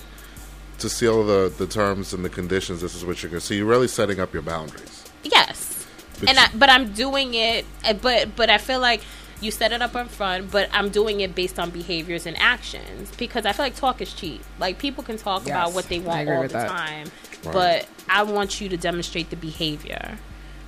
to 0.79 0.89
seal 0.89 1.25
the 1.25 1.53
the 1.57 1.67
terms 1.67 2.13
and 2.13 2.25
the 2.25 2.29
conditions. 2.31 2.81
This 2.81 2.95
is 2.95 3.05
what 3.05 3.23
you're 3.23 3.31
going 3.31 3.41
to 3.41 3.47
see. 3.47 3.57
You're 3.57 3.67
really 3.67 3.89
setting 3.89 4.21
up 4.21 4.33
your 4.33 4.43
boundaries. 4.43 5.05
Yes, 5.25 5.87
But 6.21 6.29
and 6.31 6.39
you- 6.39 6.45
I, 6.45 6.49
but 6.55 6.69
I'm 6.71 6.93
doing 6.93 7.35
it. 7.35 7.65
uh, 7.85 7.95
But 7.95 8.37
but 8.37 8.51
I 8.51 8.59
feel 8.59 8.81
like 8.81 9.01
you 9.41 9.51
set 9.51 9.71
it 9.73 9.83
up 9.83 9.95
in 9.97 10.07
front, 10.09 10.51
but 10.51 10.69
I'm 10.73 10.89
doing 10.89 11.21
it 11.21 11.35
based 11.35 11.59
on 11.59 11.69
behaviors 11.71 12.25
and 12.27 12.39
actions 12.39 13.11
because 13.19 13.45
I 13.45 13.53
feel 13.53 13.67
like 13.67 13.75
talk 13.77 14.01
is 14.01 14.13
cheap. 14.15 14.43
Like 14.59 14.79
people 14.79 15.05
can 15.05 15.19
talk 15.19 15.45
about 15.47 15.73
what 15.75 15.89
they 15.89 15.99
want 15.99 16.29
all 16.31 16.43
the 16.43 16.49
that. 16.49 16.69
time, 16.69 17.11
Right. 17.45 17.53
but 17.53 17.89
I 18.09 18.23
want 18.23 18.61
you 18.63 18.69
to 18.71 18.77
demonstrate 18.79 19.29
the 19.31 19.37
behavior. 19.37 20.19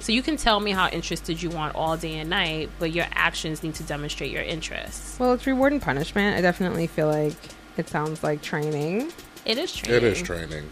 So 0.01 0.13
you 0.13 0.23
can 0.23 0.37
tell 0.37 0.61
me 0.61 0.71
how 0.71 0.89
interested 0.89 1.43
you 1.43 1.51
want 1.51 1.75
all 1.75 1.97
day 1.97 2.19
and 2.19 2.31
night, 2.31 2.71
but 2.79 2.93
your 2.93 3.07
actions 3.13 3.63
need 3.63 3.75
to 3.77 3.83
demonstrate 3.83 4.31
your 4.31 4.43
interest. 4.43 5.19
Well, 5.19 5.33
it's 5.33 5.47
reward 5.47 5.73
and 5.73 5.83
punishment. 5.83 6.37
I 6.37 6.41
definitely 6.41 6.87
feel 6.87 7.09
like 7.09 7.35
it 7.77 7.89
sounds 7.89 8.23
like 8.23 8.41
training. 8.43 9.13
It 9.45 9.59
is 9.59 9.73
training. 9.75 9.97
It 9.97 10.05
is 10.05 10.23
training. 10.23 10.71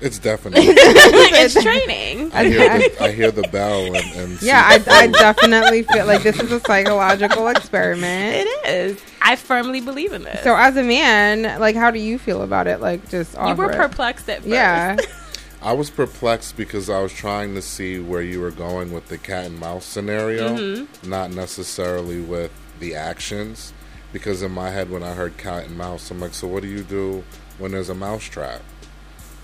It's 0.00 0.18
definitely. 0.30 0.64
it's 0.68 1.54
training. 1.62 2.32
I 2.32 2.44
hear 2.44 2.78
the, 2.78 3.02
I 3.02 3.12
hear 3.12 3.30
the 3.30 3.42
bell 3.48 3.94
and, 3.94 4.06
and 4.16 4.42
Yeah, 4.42 4.62
I, 4.66 4.82
I 4.88 5.06
definitely 5.06 5.82
feel 5.84 6.06
like 6.06 6.22
this 6.22 6.38
is 6.40 6.50
a 6.50 6.60
psychological 6.60 7.48
experiment. 7.48 8.46
It 8.46 8.66
is. 8.66 9.00
I 9.22 9.36
firmly 9.36 9.80
believe 9.80 10.12
in 10.12 10.22
this. 10.24 10.42
So, 10.42 10.54
as 10.56 10.76
a 10.76 10.82
man, 10.82 11.58
like, 11.60 11.76
how 11.76 11.90
do 11.90 11.98
you 11.98 12.18
feel 12.18 12.42
about 12.42 12.66
it? 12.66 12.80
Like, 12.80 13.08
just 13.08 13.34
you 13.34 13.38
offer 13.40 13.62
were 13.62 13.70
it? 13.70 13.76
perplexed 13.76 14.28
at 14.28 14.38
first. 14.38 14.48
Yeah, 14.48 14.96
I 15.64 15.72
was 15.72 15.88
perplexed 15.88 16.58
because 16.58 16.90
I 16.90 17.00
was 17.00 17.12
trying 17.12 17.54
to 17.54 17.62
see 17.62 17.98
where 17.98 18.20
you 18.20 18.38
were 18.42 18.50
going 18.50 18.92
with 18.92 19.08
the 19.08 19.16
cat 19.16 19.46
and 19.46 19.58
mouse 19.58 19.86
scenario, 19.86 20.56
Mm-hmm. 20.56 21.08
not 21.08 21.30
necessarily 21.32 22.20
with 22.20 22.52
the 22.80 22.94
actions. 22.94 23.72
Because 24.12 24.42
in 24.42 24.52
my 24.52 24.70
head, 24.70 24.90
when 24.90 25.02
I 25.02 25.14
heard 25.14 25.38
cat 25.38 25.64
and 25.64 25.76
mouse, 25.76 26.10
I'm 26.10 26.20
like, 26.20 26.34
so 26.34 26.46
what 26.46 26.62
do 26.62 26.68
you 26.68 26.82
do 26.82 27.24
when 27.58 27.72
there's 27.72 27.88
a 27.88 27.94
mouse 27.94 28.24
trap? 28.24 28.60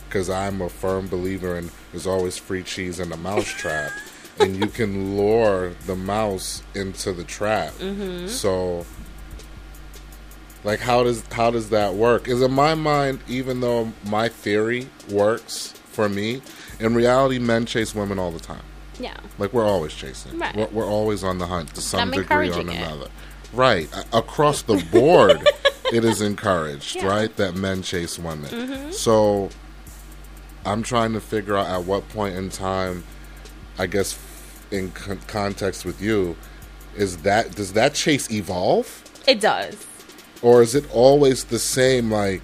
Because 0.06 0.28
I'm 0.28 0.60
a 0.60 0.68
firm 0.68 1.08
believer 1.08 1.56
in 1.56 1.70
there's 1.90 2.06
always 2.06 2.36
free 2.36 2.62
cheese 2.62 3.00
in 3.00 3.08
the 3.08 3.16
mouse 3.16 3.48
trap, 3.62 3.90
and 4.38 4.56
you 4.58 4.66
can 4.66 5.16
lure 5.16 5.70
the 5.86 5.96
mouse 5.96 6.62
into 6.74 7.12
the 7.14 7.24
trap. 7.24 7.72
Mm-hmm. 7.74 8.26
So, 8.28 8.84
like, 10.64 10.80
how 10.80 11.02
does 11.02 11.24
how 11.32 11.50
does 11.50 11.70
that 11.70 11.94
work? 11.94 12.28
Is 12.28 12.42
in 12.42 12.52
my 12.52 12.74
mind, 12.74 13.20
even 13.26 13.60
though 13.60 13.92
my 14.04 14.28
theory 14.28 14.88
works 15.08 15.74
for 16.00 16.08
me, 16.08 16.40
in 16.78 16.94
reality, 16.94 17.38
men 17.38 17.66
chase 17.66 17.94
women 17.94 18.18
all 18.18 18.30
the 18.30 18.40
time. 18.40 18.62
Yeah. 18.98 19.16
Like 19.38 19.52
we're 19.52 19.64
always 19.66 19.92
chasing. 19.94 20.38
Right. 20.38 20.54
We're, 20.56 20.66
we're 20.68 20.86
always 20.86 21.22
on 21.24 21.38
the 21.38 21.46
hunt 21.46 21.74
to 21.74 21.80
some 21.82 22.10
degree 22.10 22.20
or 22.20 22.42
encouraging 22.52 22.68
it. 22.72 22.76
another. 22.86 23.08
Right. 23.52 23.88
Across 24.12 24.62
the 24.62 24.76
board, 24.92 25.46
it 25.92 26.04
is 26.04 26.20
encouraged, 26.22 26.96
Yeah. 26.96 27.02
Mm-hmm. 27.02 27.10
right, 27.10 27.36
that 27.36 27.54
men 27.54 27.82
chase 27.82 28.18
women. 28.18 28.92
So 28.92 29.50
I'm 30.64 30.82
trying 30.82 31.12
to 31.14 31.20
figure 31.20 31.56
out 31.56 31.66
at 31.66 31.84
what 31.84 32.08
point 32.10 32.34
in 32.36 32.48
time, 32.50 33.04
I 33.78 33.86
guess, 33.86 34.18
in 34.70 34.90
con- 34.92 35.20
context 35.26 35.84
with 35.84 36.00
you, 36.00 36.36
is 36.96 37.18
that 37.18 37.54
does 37.54 37.72
that 37.74 37.94
chase 37.94 38.30
evolve, 38.30 39.02
It 39.26 39.40
does. 39.40 39.86
or 40.42 40.62
is 40.62 40.74
it 40.74 40.84
always 40.94 41.44
the 41.44 41.58
same? 41.58 42.10
Like. 42.10 42.42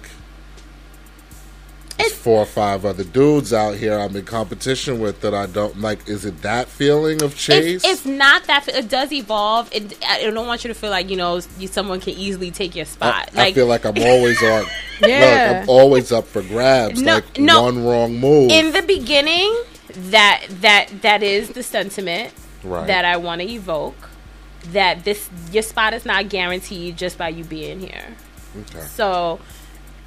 There's 1.97 2.13
four 2.13 2.39
or 2.41 2.45
five 2.45 2.85
other 2.85 3.03
dudes 3.03 3.53
out 3.53 3.75
here 3.75 3.97
I'm 3.97 4.15
in 4.15 4.25
competition 4.25 4.99
with 4.99 5.21
that 5.21 5.33
I 5.33 5.47
don't 5.47 5.79
like. 5.81 6.07
Is 6.07 6.25
it 6.25 6.41
that 6.43 6.67
feeling 6.67 7.23
of 7.23 7.35
chase? 7.35 7.83
It's, 7.83 7.85
it's 7.85 8.05
not 8.05 8.43
that 8.45 8.67
it 8.67 8.87
does 8.89 9.11
evolve. 9.11 9.69
It, 9.73 9.97
I 10.05 10.21
don't 10.29 10.47
want 10.47 10.63
you 10.63 10.67
to 10.67 10.73
feel 10.73 10.91
like 10.91 11.09
you 11.09 11.17
know 11.17 11.41
you, 11.57 11.67
someone 11.67 11.99
can 11.99 12.13
easily 12.13 12.51
take 12.51 12.75
your 12.75 12.85
spot. 12.85 13.29
I 13.33 13.37
like 13.37 13.55
feel 13.55 13.65
like 13.67 13.85
I'm 13.85 13.97
always 13.97 14.41
on. 14.43 14.65
Yeah. 15.01 15.59
Look, 15.59 15.63
I'm 15.63 15.69
always 15.69 16.11
up 16.11 16.25
for 16.27 16.41
grabs. 16.43 17.01
No, 17.01 17.15
like 17.15 17.39
no. 17.39 17.63
one 17.63 17.83
wrong 17.83 18.19
move. 18.19 18.51
in 18.51 18.71
the 18.73 18.83
beginning, 18.83 19.55
that 19.93 20.45
that 20.61 20.89
that 21.01 21.23
is 21.23 21.49
the 21.49 21.63
sentiment 21.63 22.33
Right. 22.63 22.87
that 22.87 23.05
I 23.05 23.17
want 23.17 23.41
to 23.41 23.47
evoke. 23.49 24.09
That 24.71 25.03
this 25.03 25.29
your 25.51 25.63
spot 25.63 25.93
is 25.93 26.05
not 26.05 26.29
guaranteed 26.29 26.97
just 26.97 27.17
by 27.17 27.29
you 27.29 27.43
being 27.43 27.79
here. 27.79 28.15
okay. 28.59 28.81
So 28.85 29.39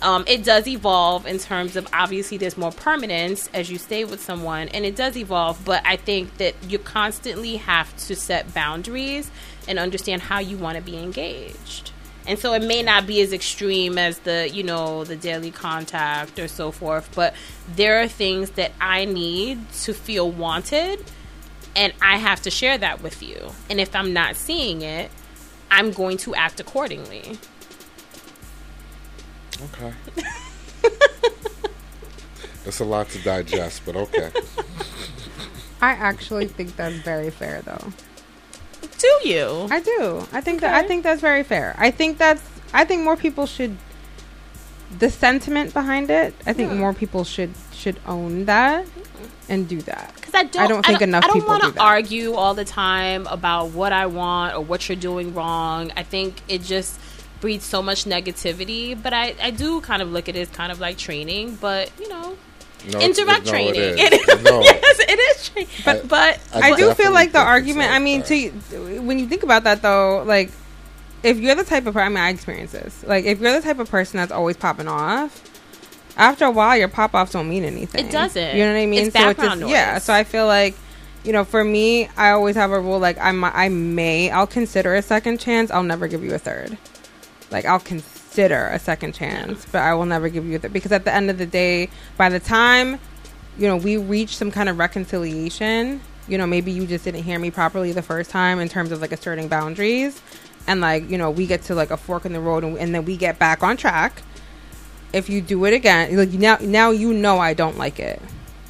um, 0.02 0.24
it 0.26 0.44
does 0.44 0.66
evolve 0.66 1.26
in 1.26 1.38
terms 1.38 1.76
of 1.76 1.86
obviously 1.92 2.36
there's 2.36 2.56
more 2.56 2.72
permanence 2.72 3.48
as 3.52 3.70
you 3.70 3.78
stay 3.78 4.04
with 4.04 4.20
someone, 4.20 4.68
and 4.68 4.84
it 4.84 4.96
does 4.96 5.16
evolve. 5.16 5.62
But 5.64 5.82
I 5.84 5.96
think 5.96 6.38
that 6.38 6.54
you 6.68 6.78
constantly 6.78 7.56
have 7.56 7.96
to 8.06 8.16
set 8.16 8.54
boundaries 8.54 9.30
and 9.68 9.78
understand 9.78 10.22
how 10.22 10.38
you 10.38 10.56
want 10.56 10.76
to 10.76 10.82
be 10.82 10.96
engaged. 10.96 11.92
And 12.26 12.38
so 12.38 12.52
it 12.52 12.62
may 12.62 12.82
not 12.82 13.06
be 13.06 13.20
as 13.22 13.32
extreme 13.32 13.98
as 13.98 14.18
the 14.20 14.48
you 14.48 14.62
know 14.62 15.04
the 15.04 15.16
daily 15.16 15.50
contact 15.50 16.38
or 16.38 16.48
so 16.48 16.70
forth, 16.70 17.10
but 17.14 17.34
there 17.74 18.00
are 18.00 18.08
things 18.08 18.50
that 18.52 18.72
I 18.80 19.04
need 19.04 19.70
to 19.82 19.92
feel 19.92 20.30
wanted, 20.30 21.04
and 21.74 21.92
I 22.00 22.18
have 22.18 22.42
to 22.42 22.50
share 22.50 22.78
that 22.78 23.02
with 23.02 23.22
you. 23.22 23.52
And 23.68 23.80
if 23.80 23.94
I'm 23.94 24.12
not 24.12 24.36
seeing 24.36 24.82
it, 24.82 25.10
I'm 25.70 25.92
going 25.92 26.16
to 26.18 26.34
act 26.34 26.60
accordingly. 26.60 27.38
Okay. 29.64 29.92
That's 32.64 32.81
a 32.81 32.85
lot 32.85 33.09
to 33.11 33.18
digest, 33.23 33.83
but 33.87 33.96
okay. 33.96 34.31
I 35.81 35.92
actually 35.92 36.46
think 36.46 36.77
that's 36.77 36.96
very 36.96 37.31
fair, 37.31 37.62
though. 37.62 37.92
Do 38.99 39.29
you? 39.29 39.66
I 39.70 39.81
do. 39.81 40.27
I 40.31 40.42
think 40.42 40.61
that 40.61 40.75
I 40.75 40.87
think 40.87 41.03
that's 41.03 41.23
very 41.23 41.42
fair. 41.42 41.75
I 41.79 41.90
think 41.90 42.18
that's. 42.18 42.42
I 42.75 42.85
think 42.85 43.03
more 43.03 43.16
people 43.16 43.46
should. 43.46 43.77
The 44.99 45.09
sentiment 45.09 45.73
behind 45.73 46.11
it. 46.11 46.35
I 46.46 46.53
think 46.53 46.70
Yeah. 46.70 46.77
more 46.79 46.92
people 46.92 47.25
should 47.25 47.55
should 47.73 47.99
own 48.07 48.44
that 48.44 48.85
and 49.49 49.66
do 49.66 49.81
that. 49.83 50.12
Because 50.16 50.35
I 50.35 50.44
don't. 50.44 50.62
I 50.64 50.66
don't 50.68 50.85
think 50.87 51.01
enough 51.01 51.25
I 51.25 51.29
don't 51.29 51.46
want 51.49 51.62
to 51.62 51.70
that. 51.70 51.81
argue 51.81 52.35
all 52.35 52.53
the 52.53 52.66
time 52.66 53.27
about 53.29 53.70
what 53.70 53.92
I 53.94 54.05
want 54.05 54.55
or 54.55 54.61
what 54.61 54.87
you're 54.87 54.96
doing 54.96 55.33
wrong. 55.35 55.92
I 55.96 56.03
think 56.03 56.42
it 56.46 56.61
just 56.62 57.01
breeds 57.40 57.64
so 57.64 57.83
much 57.83 58.05
negativity. 58.05 59.00
But 59.00 59.12
I, 59.12 59.35
I 59.40 59.50
do 59.50 59.81
kind 59.81 60.03
of 60.03 60.11
look 60.12 60.29
at 60.29 60.37
it 60.37 60.40
as 60.40 60.48
kind 60.50 60.70
of 60.72 60.81
like 60.81 60.98
training. 60.98 61.57
But 61.61 61.90
you 61.98 62.09
know, 62.09 62.37
No, 62.92 62.98
indirect 63.00 63.46
no, 63.46 63.50
training. 63.50 63.74
It 63.98 64.12
is. 64.29 64.42
No, 64.44 64.61
yes, 64.62 64.98
it 65.00 65.18
is 65.18 65.48
training. 65.48 65.70
But- 65.85 66.09
But, 66.09 66.40
I 66.55 66.72
I 66.72 66.76
do 66.76 66.92
feel 66.94 67.12
like 67.12 67.33
the 67.33 67.38
argument. 67.40 67.88
like 67.90 67.96
I 67.96 67.98
mean, 67.98 68.20
that. 68.20 68.29
to 68.70 69.00
when 69.03 69.18
you 69.18 69.26
think 69.26 69.42
about 69.42 69.64
that 69.64 69.83
though, 69.83 70.22
like 70.24 70.50
if 71.22 71.38
you're 71.38 71.55
the 71.55 71.64
type 71.64 71.87
of 71.87 71.94
per- 71.94 72.00
I 72.00 72.09
mean, 72.09 72.18
I 72.18 72.31
experience 72.31 72.72
this. 72.72 73.05
Like 73.05 73.24
if 73.24 73.40
you're 73.40 73.53
the 73.53 73.61
type 73.61 73.79
of 73.79 73.90
person 73.90 74.18
that's 74.18 74.33
always 74.33 74.57
popping 74.57 74.88
off, 74.88 75.44
after 76.16 76.44
a 76.46 76.50
while, 76.50 76.76
your 76.76 76.88
pop 76.88 77.14
offs 77.14 77.33
don't 77.33 77.48
mean 77.48 77.64
anything. 77.64 78.07
It 78.07 78.11
doesn't. 78.12 78.57
You 78.57 78.64
know 78.64 78.72
what 78.72 78.81
I 78.81 78.87
mean? 78.87 79.05
It's 79.07 79.12
background 79.14 79.61
yeah. 79.68 79.94
noise. 79.94 80.05
So 80.05 80.12
I 80.12 80.24
feel 80.24 80.46
like. 80.46 80.74
You 81.22 81.35
know, 81.35 81.44
for 81.44 81.62
me, 81.62 82.09
I 82.16 82.31
always 82.31 82.57
have 82.57 82.70
a 82.70 82.81
rule 82.81 82.98
like 82.98 83.18
I 83.18 83.31
mi- 83.33 83.50
I 83.53 83.68
may 83.68 84.31
I'll 84.31 84.46
consider 84.46 84.94
a 84.94 85.03
second 85.03 85.38
chance. 85.38 85.70
I'll 85.70 85.83
never 85.83 86.09
give 86.09 86.24
you 86.24 86.33
a 86.33 86.38
third. 86.38 86.79
Like 87.50 87.64
I'll 87.64 87.80
consider 87.80 88.66
a 88.68 88.78
second 88.78 89.14
chance, 89.14 89.66
but 89.72 89.82
I 89.82 89.94
will 89.94 90.06
never 90.06 90.28
give 90.28 90.46
you 90.46 90.58
that 90.58 90.72
because 90.72 90.92
at 90.92 91.04
the 91.04 91.12
end 91.12 91.30
of 91.30 91.38
the 91.38 91.46
day, 91.46 91.88
by 92.16 92.28
the 92.28 92.40
time 92.40 92.98
you 93.58 93.66
know 93.66 93.76
we 93.76 93.96
reach 93.96 94.36
some 94.36 94.50
kind 94.50 94.68
of 94.68 94.78
reconciliation, 94.78 96.00
you 96.28 96.38
know 96.38 96.46
maybe 96.46 96.70
you 96.70 96.86
just 96.86 97.04
didn't 97.04 97.22
hear 97.24 97.38
me 97.38 97.50
properly 97.50 97.92
the 97.92 98.02
first 98.02 98.30
time 98.30 98.60
in 98.60 98.68
terms 98.68 98.92
of 98.92 99.00
like 99.00 99.12
asserting 99.12 99.48
boundaries, 99.48 100.20
and 100.66 100.80
like 100.80 101.10
you 101.10 101.18
know 101.18 101.30
we 101.30 101.46
get 101.46 101.62
to 101.64 101.74
like 101.74 101.90
a 101.90 101.96
fork 101.96 102.24
in 102.24 102.32
the 102.32 102.40
road 102.40 102.62
and, 102.64 102.78
and 102.78 102.94
then 102.94 103.04
we 103.04 103.16
get 103.16 103.38
back 103.38 103.62
on 103.62 103.76
track. 103.76 104.22
If 105.12 105.28
you 105.28 105.40
do 105.40 105.64
it 105.64 105.74
again, 105.74 106.16
like 106.16 106.30
now 106.30 106.58
now 106.60 106.90
you 106.90 107.12
know 107.12 107.38
I 107.40 107.52
don't 107.54 107.76
like 107.76 107.98
it, 107.98 108.22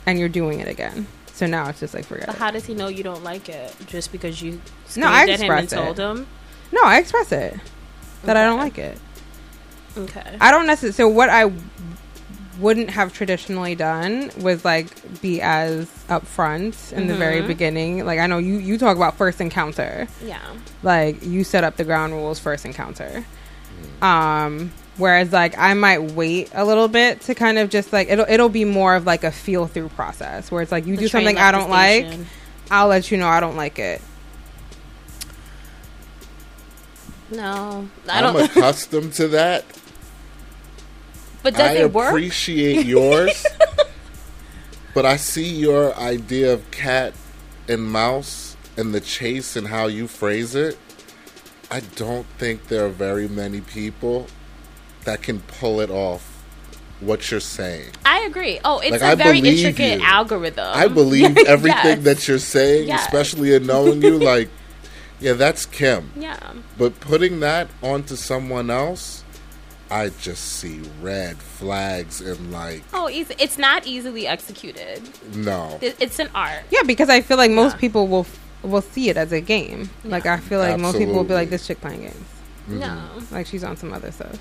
and 0.06 0.18
you're 0.18 0.30
doing 0.30 0.60
it 0.60 0.68
again. 0.68 1.06
So 1.34 1.46
now 1.46 1.68
it's 1.68 1.80
just 1.80 1.92
like 1.94 2.04
forget 2.06 2.26
but 2.26 2.36
it. 2.36 2.38
how 2.38 2.50
does 2.50 2.64
he 2.66 2.74
know 2.74 2.88
you 2.88 3.02
don't 3.02 3.22
like 3.24 3.48
it? 3.50 3.74
Just 3.86 4.10
because 4.12 4.40
you 4.42 4.60
No, 4.96 5.06
I 5.06 5.22
at 5.24 5.40
him 5.40 5.50
and 5.50 5.64
it. 5.66 5.70
told 5.70 5.98
him. 5.98 6.26
No, 6.72 6.80
I 6.82 6.98
express 6.98 7.30
it 7.32 7.58
that 8.24 8.36
I 8.36 8.44
don't 8.44 8.58
like 8.58 8.78
it. 8.78 8.98
Okay. 9.96 10.36
I 10.40 10.50
don't 10.50 10.66
necessarily. 10.66 10.92
So 10.94 11.08
what 11.08 11.28
I 11.28 11.50
wouldn't 12.58 12.90
have 12.90 13.12
traditionally 13.12 13.74
done 13.74 14.30
was 14.38 14.64
like 14.64 15.20
be 15.22 15.40
as 15.40 15.86
upfront 16.08 16.92
in 16.92 17.06
the 17.06 17.14
very 17.14 17.40
Mhm. 17.40 17.46
beginning. 17.46 18.04
Like 18.06 18.18
I 18.18 18.26
know 18.26 18.38
you 18.38 18.54
you 18.58 18.76
talk 18.78 18.96
about 18.96 19.16
first 19.16 19.40
encounter. 19.40 20.06
yeah. 20.24 20.38
Like 20.82 21.24
you 21.24 21.42
set 21.42 21.64
up 21.64 21.76
the 21.76 21.84
ground 21.84 22.12
rules 22.12 22.38
first 22.38 22.64
encounter. 22.66 23.24
Um 24.02 24.72
whereas 24.96 25.32
like 25.32 25.56
I 25.58 25.72
might 25.74 26.12
wait 26.12 26.50
a 26.54 26.64
little 26.64 26.88
bit 26.88 27.22
to 27.22 27.34
kind 27.34 27.58
of 27.58 27.70
just 27.70 27.92
like 27.92 28.08
it'll 28.10 28.26
it'll 28.28 28.48
be 28.50 28.64
more 28.66 28.94
of 28.94 29.06
like 29.06 29.24
a 29.24 29.30
feel 29.32 29.66
through 29.66 29.88
process 29.90 30.50
where 30.50 30.60
it's 30.62 30.72
like 30.72 30.86
you 30.86 30.96
The 30.96 31.02
do 31.02 31.08
something 31.08 31.38
I 31.38 31.50
don't 31.52 31.70
like. 31.70 32.06
I'll 32.70 32.88
let 32.88 33.10
you 33.10 33.16
know 33.16 33.28
I 33.28 33.40
don't 33.40 33.56
like 33.56 33.78
it. 33.78 34.00
No, 37.30 37.88
I 38.08 38.22
I'm 38.22 38.34
don't. 38.34 38.44
accustomed 38.50 39.12
to 39.14 39.28
that. 39.28 39.64
but 41.42 41.54
does 41.54 41.70
I 41.70 41.74
it 41.82 41.92
work? 41.92 42.08
appreciate 42.10 42.86
yours, 42.96 43.44
but 44.94 45.06
I 45.06 45.16
see 45.16 45.48
your 45.48 45.94
idea 45.96 46.52
of 46.52 46.70
cat 46.70 47.14
and 47.68 47.82
mouse 47.82 48.56
and 48.76 48.92
the 48.94 49.00
chase 49.00 49.56
and 49.56 49.66
how 49.68 49.86
you 49.86 50.06
phrase 50.08 50.54
it. 50.54 50.76
I 51.70 51.80
don't 51.94 52.26
think 52.38 52.66
there 52.68 52.84
are 52.86 52.88
very 52.90 53.28
many 53.28 53.60
people 53.60 54.26
that 55.04 55.22
can 55.22 55.40
pull 55.40 55.80
it 55.80 55.90
off. 55.90 56.26
What 57.00 57.30
you're 57.30 57.40
saying, 57.40 57.92
I 58.04 58.18
agree. 58.24 58.60
Oh, 58.62 58.80
it's 58.80 58.90
Like, 58.90 59.00
a 59.00 59.06
I 59.06 59.14
very 59.14 59.38
intricate 59.38 60.00
you. 60.00 60.04
algorithm. 60.06 60.66
I 60.74 60.86
believe 61.00 61.34
everything 61.46 61.96
Yes. 61.96 62.04
that 62.04 62.28
you're 62.28 62.38
saying, 62.38 62.88
Yes. 62.88 63.04
especially 63.06 63.54
in 63.54 63.64
knowing 63.64 64.02
you. 64.02 64.18
Like, 64.18 64.50
yeah, 65.20 65.34
that's 65.34 65.66
Kim. 65.66 66.10
Yeah. 66.16 66.52
But 66.78 66.98
putting 67.00 67.40
that 67.40 67.68
onto 67.82 68.16
someone 68.16 68.70
else, 68.70 69.22
I 69.90 70.10
just 70.20 70.44
see 70.58 70.80
red 71.02 71.36
flags 71.38 72.20
and 72.20 72.52
like, 72.52 72.82
Oh, 72.94 73.08
easy. 73.08 73.34
It's 73.38 73.58
not 73.58 73.86
easily 73.86 74.26
executed. 74.26 75.02
no. 75.34 75.78
It's 75.82 76.18
an 76.18 76.28
art. 76.34 76.62
Yeah, 76.70 76.82
because 76.84 77.08
I 77.08 77.20
feel 77.20 77.36
like 77.36 77.50
most 77.50 77.74
Yeah. 77.74 77.80
people 77.80 78.06
will 78.08 78.26
will 78.62 78.82
see 78.82 79.08
it 79.08 79.16
as 79.16 79.32
a 79.32 79.40
game. 79.40 79.88
Like 80.04 80.26
I 80.26 80.36
feel 80.38 80.58
like 80.58 80.78
most 80.78 80.98
people 80.98 81.14
will 81.14 81.24
be 81.24 81.32
like, 81.34 81.48
"This 81.50 81.66
chick 81.66 81.80
playing 81.80 82.02
games." 82.02 82.26
No, 82.68 83.08
Like 83.32 83.46
she's 83.46 83.64
on 83.64 83.76
some 83.76 83.92
other 83.92 84.12
stuff. 84.12 84.38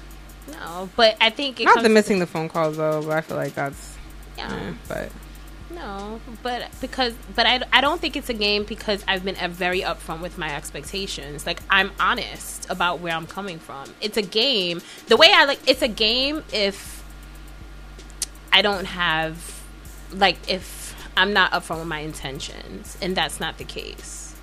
no. 0.52 0.90
But 0.98 1.16
I 1.22 1.30
think 1.30 1.60
it 1.62 1.66
Not 1.66 1.76
comes 1.76 1.84
the 1.84 1.90
missing 1.90 2.20
the 2.20 2.28
phone 2.28 2.50
calls 2.50 2.76
though, 2.78 3.02
but 3.02 3.12
I 3.18 3.22
feel 3.22 3.38
like 3.38 3.56
that's. 3.56 3.96
Yeah. 4.38 4.54
eh, 4.54 4.74
but 4.88 5.10
No, 5.80 6.20
but 6.44 6.70
because 6.82 7.14
but 7.36 7.46
I, 7.46 7.62
I 7.72 7.80
don't 7.80 8.02
think 8.02 8.18
it's 8.18 8.30
a 8.30 8.34
game 8.34 8.66
because 8.66 9.02
I've 9.08 9.24
been 9.24 9.36
very 9.52 9.80
upfront 9.80 10.20
with 10.20 10.38
my 10.38 10.54
expectations. 10.54 11.46
Like 11.46 11.62
I'm 11.70 11.92
honest 12.00 12.70
about 12.70 13.00
where 13.00 13.14
I'm 13.14 13.26
coming 13.26 13.60
from. 13.60 13.86
It's 14.02 14.18
a 14.18 14.22
game. 14.22 14.82
The 15.08 15.16
way 15.16 15.32
I 15.34 15.46
like 15.46 15.60
it's 15.68 15.82
a 15.82 15.88
game 15.88 16.44
if 16.52 17.02
I 18.52 18.62
don't 18.62 18.86
have 18.86 19.64
like 20.12 20.38
if 20.50 20.94
I'm 21.16 21.32
not 21.32 21.54
upfront 21.54 21.80
with 21.80 21.88
my 21.88 22.00
intentions 22.00 22.98
and 23.02 23.16
that's 23.16 23.40
not 23.40 23.58
the 23.58 23.64
case. 23.64 24.36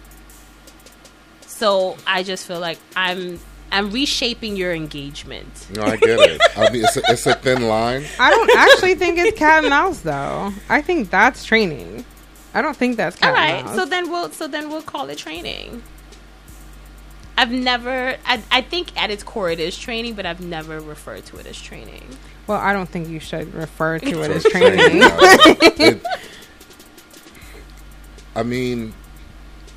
So 1.43 1.99
I 2.07 2.23
just 2.23 2.47
feel 2.47 2.61
like 2.61 2.79
I'm 2.97 3.41
I'm 3.73 3.91
reshaping 3.91 4.57
your 4.57 4.73
engagement. 4.73 5.67
No, 5.75 5.83
I 5.83 5.97
get 5.97 6.19
it. 6.21 6.41
I 6.57 6.71
mean, 6.71 6.85
it's 6.85 6.97
a, 6.97 7.03
it's 7.09 7.27
a 7.27 7.35
thin 7.35 7.67
line. 7.69 8.05
I 8.19 8.31
don't 8.31 8.51
actually 8.57 8.95
think 8.95 9.19
it's 9.19 9.37
cat 9.39 9.65
and 9.65 9.71
mouse 9.71 10.01
though. 10.01 10.53
I 10.69 10.83
think 10.83 11.11
that's 11.11 11.45
training. 11.45 12.05
I 12.55 12.63
don't 12.63 12.77
think 12.77 12.97
that's 12.97 13.17
cat 13.17 13.29
All 13.31 13.35
right, 13.35 13.51
and 13.57 13.67
mouse. 13.67 13.77
so 13.77 13.85
then 13.85 14.11
we'll 14.11 14.31
so 14.31 14.47
then 14.49 14.69
we'll 14.71 14.83
call 14.83 15.09
it 15.11 15.19
training. 15.19 15.83
I've 17.39 17.51
never. 17.51 18.17
I, 18.25 18.43
I 18.51 18.63
think 18.63 18.99
at 19.01 19.11
its 19.11 19.23
core 19.23 19.51
it 19.51 19.61
is 19.61 19.77
training, 19.77 20.15
but 20.15 20.25
I've 20.25 20.41
never 20.41 20.81
referred 20.81 21.27
to 21.27 21.37
it 21.39 21.47
as 21.47 21.61
training. 21.61 22.03
well, 22.47 22.59
I 22.59 22.73
don't 22.73 22.89
think 22.89 23.09
you 23.09 23.21
should 23.21 23.53
refer 23.53 23.99
to 23.99 24.23
it 24.23 24.31
as 24.37 24.45
training. 24.45 24.99
yeah. 25.03 25.37
It- 25.79 26.03
I 28.35 28.43
mean, 28.43 28.93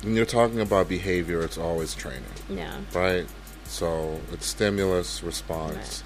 when 0.02 0.14
you're 0.14 0.26
talking 0.26 0.60
about 0.60 0.88
behavior, 0.88 1.42
it's 1.42 1.56
always 1.58 1.94
training, 1.94 2.24
Yeah. 2.48 2.78
right? 2.94 3.26
So 3.70 4.20
it's 4.32 4.46
stimulus, 4.46 5.22
response, 5.22 6.02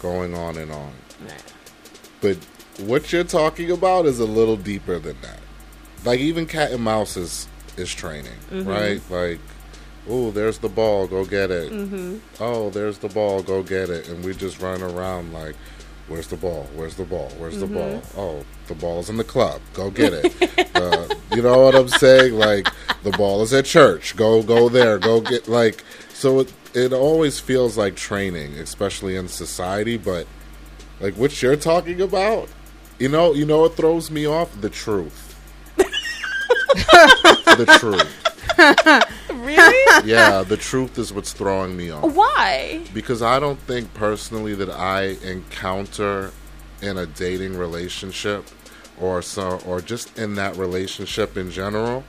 going 0.00 0.34
on 0.34 0.56
and 0.56 0.70
on. 0.70 0.92
Right. 1.24 1.52
But 2.20 2.36
what 2.86 3.12
you're 3.12 3.24
talking 3.24 3.72
about 3.72 4.06
is 4.06 4.20
a 4.20 4.24
little 4.24 4.56
deeper 4.56 4.98
than 5.00 5.16
that. 5.22 5.40
Like 6.04 6.20
even 6.20 6.46
cat 6.46 6.70
and 6.70 6.82
mouse 6.82 7.16
is 7.16 7.48
is 7.76 7.92
training, 7.92 8.38
Mm-hmm. 8.50 8.68
right? 8.68 9.00
Like, 9.10 9.40
oh, 10.08 10.30
there's 10.30 10.58
the 10.58 10.68
ball, 10.68 11.06
go 11.08 11.24
get 11.24 11.50
it. 11.50 11.72
Mm-hmm. 11.72 12.18
Oh, 12.40 12.70
there's 12.70 12.98
the 12.98 13.08
ball, 13.08 13.42
go 13.42 13.62
get 13.62 13.90
it. 13.90 14.08
And 14.08 14.24
we 14.24 14.32
just 14.34 14.60
run 14.60 14.80
around 14.82 15.32
like, 15.32 15.56
where's 16.06 16.28
the 16.28 16.36
ball? 16.36 16.68
Where's 16.76 16.94
the 16.94 17.04
ball? 17.04 17.30
Where's 17.38 17.58
the 17.58 17.66
ball? 17.66 17.98
Mm-hmm. 18.00 18.20
Oh, 18.20 18.44
the 18.68 18.74
ball's 18.74 19.10
in 19.10 19.16
the 19.16 19.24
club, 19.24 19.60
go 19.74 19.90
get 19.90 20.12
it. 20.12 20.70
uh, 20.76 21.08
you 21.34 21.42
know 21.42 21.62
what 21.64 21.74
I'm 21.74 21.88
saying? 21.88 22.34
Like 22.34 22.68
the 23.02 23.10
ball 23.10 23.42
is 23.42 23.52
at 23.52 23.64
church, 23.64 24.14
go 24.16 24.40
go 24.42 24.68
there, 24.68 24.98
go 24.98 25.20
get 25.20 25.48
like. 25.48 25.82
So 26.14 26.38
it 26.40 26.52
it 26.74 26.92
always 26.92 27.38
feels 27.38 27.76
like 27.76 27.96
training, 27.96 28.54
especially 28.54 29.16
in 29.16 29.28
society, 29.28 29.96
but 29.96 30.26
like 31.00 31.14
what 31.14 31.42
you're 31.42 31.56
talking 31.56 32.00
about, 32.00 32.48
you 32.98 33.08
know, 33.08 33.32
you 33.32 33.44
know 33.44 33.60
what 33.60 33.76
throws 33.76 34.10
me 34.10 34.26
off? 34.26 34.60
The 34.60 34.70
truth. 34.70 35.28
the 35.76 37.76
truth. 37.78 38.18
Really? 39.42 40.08
Yeah, 40.08 40.42
the 40.42 40.56
truth 40.56 40.98
is 40.98 41.12
what's 41.12 41.32
throwing 41.32 41.76
me 41.76 41.90
off. 41.90 42.14
Why? 42.14 42.84
Because 42.94 43.22
I 43.22 43.40
don't 43.40 43.58
think 43.60 43.92
personally 43.94 44.54
that 44.54 44.70
I 44.70 45.16
encounter 45.24 46.30
in 46.80 46.96
a 46.96 47.06
dating 47.06 47.58
relationship 47.58 48.44
or 49.00 49.22
so 49.22 49.60
or 49.66 49.80
just 49.80 50.16
in 50.18 50.36
that 50.36 50.56
relationship 50.56 51.36
in 51.36 51.50
general 51.50 52.04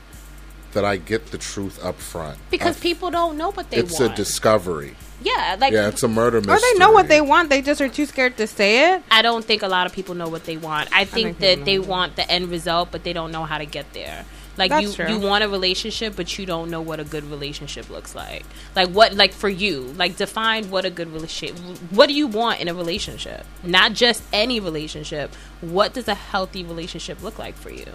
that 0.73 0.86
I 0.86 0.97
get 0.97 1.27
the 1.31 1.38
truth 1.38 1.83
up 1.83 1.95
front. 1.99 2.38
Because 2.51 2.77
I- 2.77 2.81
people 2.81 3.12
don't 3.12 3.38
know 3.38 3.51
what 3.51 3.69
they 3.69 3.77
it's 3.77 3.99
want. 3.99 4.12
It's 4.12 4.19
a 4.19 4.23
discovery. 4.23 4.95
yeah, 5.21 5.55
like 5.59 5.73
Yeah, 5.73 5.88
it's 5.88 6.03
a 6.03 6.07
murder 6.07 6.38
mystery. 6.41 6.55
or 6.55 6.59
they 6.59 6.79
know 6.79 6.91
what 6.91 7.07
they 7.07 7.21
want, 7.21 7.49
they 7.49 7.62
just 7.62 7.79
are 7.81 7.89
too 7.89 8.05
scared 8.05 8.38
to 8.38 8.47
say 8.47 8.93
it. 8.93 9.03
I 9.12 9.21
don't 9.21 9.45
think 9.45 9.62
a 9.63 9.67
lot 9.67 9.86
of 9.88 9.93
people 9.93 10.15
know 10.15 10.27
what 10.29 10.45
they 10.45 10.57
want. 10.57 10.89
I 10.91 11.05
think 11.05 11.38
think 11.38 11.39
people 11.39 11.55
that 11.57 11.65
they 11.65 11.79
want 11.79 12.15
the 12.15 12.29
end 12.29 12.49
result, 12.49 12.89
but 12.91 13.03
they 13.03 13.13
don't 13.13 13.31
know 13.31 13.43
how 13.45 13.57
to 13.57 13.65
get 13.65 13.93
there. 13.93 14.25
Like 14.55 14.69
That's 14.69 14.86
you, 14.86 15.05
true. 15.05 15.09
you 15.15 15.19
want 15.19 15.43
a 15.43 15.49
relationship, 15.49 16.15
but 16.15 16.38
you 16.38 16.45
don't 16.45 16.69
know 16.69 16.79
what 16.81 16.99
a 16.99 17.03
good 17.03 17.23
relationship 17.31 17.89
looks 17.89 18.13
like. 18.13 18.45
Like 18.75 18.89
what, 18.89 19.15
like 19.15 19.33
for 19.33 19.49
you, 19.49 19.79
like 19.97 20.15
define 20.15 20.69
what 20.69 20.86
a 20.86 20.91
good 20.91 21.12
relationship. 21.12 21.57
What 21.89 22.05
do 22.07 22.13
you 22.13 22.27
want 22.27 22.59
in 22.59 22.67
a 22.67 22.73
relationship? 22.75 23.47
Not 23.63 23.93
just 23.93 24.21
any 24.31 24.59
relationship. 24.59 25.33
What 25.62 25.93
does 25.93 26.07
a 26.07 26.13
healthy 26.13 26.63
relationship 26.63 27.23
look 27.23 27.39
like 27.39 27.55
for 27.55 27.71
you? 27.71 27.88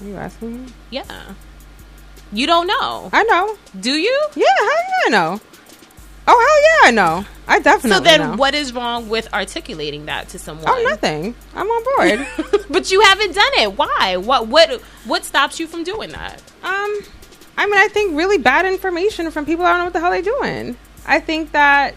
Are 0.00 0.04
you 0.06 0.16
asking 0.16 0.64
me? 0.66 0.72
Yeah, 0.90 1.04
you 2.32 2.46
don't 2.46 2.66
know, 2.66 3.10
I 3.12 3.22
know. 3.24 3.56
do 3.80 3.92
you? 3.92 4.26
Yeah, 4.34 4.44
hell 4.58 4.66
yeah, 4.68 5.06
I 5.06 5.08
know. 5.10 5.40
Oh 6.30 6.38
hell 6.38 6.62
yeah, 6.62 6.88
I 6.88 6.90
know. 6.90 7.26
I 7.46 7.60
definitely 7.60 7.90
So 7.92 8.00
then, 8.00 8.20
know. 8.20 8.36
what 8.36 8.54
is 8.54 8.74
wrong 8.74 9.08
with 9.08 9.32
articulating 9.32 10.04
that 10.06 10.28
to 10.30 10.38
someone? 10.38 10.66
Oh, 10.68 10.86
nothing. 10.90 11.34
I'm 11.54 11.66
on 11.66 11.84
board. 11.96 12.66
but 12.70 12.90
you 12.90 13.00
haven't 13.00 13.34
done 13.34 13.52
it. 13.54 13.78
Why? 13.78 14.18
What? 14.18 14.48
What? 14.48 14.82
What 15.06 15.24
stops 15.24 15.58
you 15.58 15.66
from 15.66 15.84
doing 15.84 16.10
that? 16.10 16.42
Um, 16.62 16.98
I 17.56 17.64
mean, 17.64 17.78
I 17.78 17.88
think 17.88 18.14
really 18.14 18.36
bad 18.36 18.66
information 18.66 19.30
from 19.30 19.46
people 19.46 19.64
I 19.64 19.70
don't 19.70 19.78
know 19.78 19.84
what 19.84 19.92
the 19.94 20.00
hell 20.00 20.10
they're 20.10 20.20
doing. 20.20 20.76
I 21.06 21.20
think 21.20 21.52
that 21.52 21.94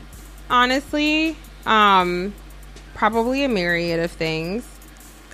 honestly, 0.50 1.36
um, 1.66 2.34
probably 2.94 3.44
a 3.44 3.50
myriad 3.50 4.00
of 4.00 4.12
things. 4.12 4.66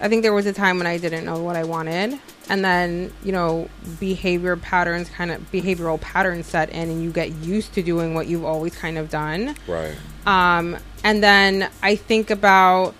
I 0.01 0.09
think 0.09 0.23
there 0.23 0.33
was 0.33 0.47
a 0.47 0.53
time 0.53 0.79
when 0.79 0.87
I 0.87 0.97
didn't 0.97 1.25
know 1.25 1.39
what 1.41 1.55
I 1.55 1.63
wanted, 1.63 2.19
and 2.49 2.63
then 2.63 3.11
you 3.23 3.31
know, 3.31 3.69
behavior 3.99 4.55
patterns, 4.55 5.09
kind 5.09 5.31
of 5.31 5.51
behavioral 5.51 5.99
patterns 5.99 6.45
set 6.47 6.69
in, 6.69 6.89
and 6.89 7.03
you 7.03 7.11
get 7.11 7.31
used 7.31 7.73
to 7.73 7.81
doing 7.81 8.13
what 8.13 8.27
you've 8.27 8.45
always 8.45 8.75
kind 8.75 8.97
of 8.97 9.09
done. 9.09 9.55
Right. 9.67 9.95
Um, 10.25 10.77
and 11.03 11.23
then 11.23 11.69
I 11.81 11.95
think 11.95 12.29
about 12.29 12.93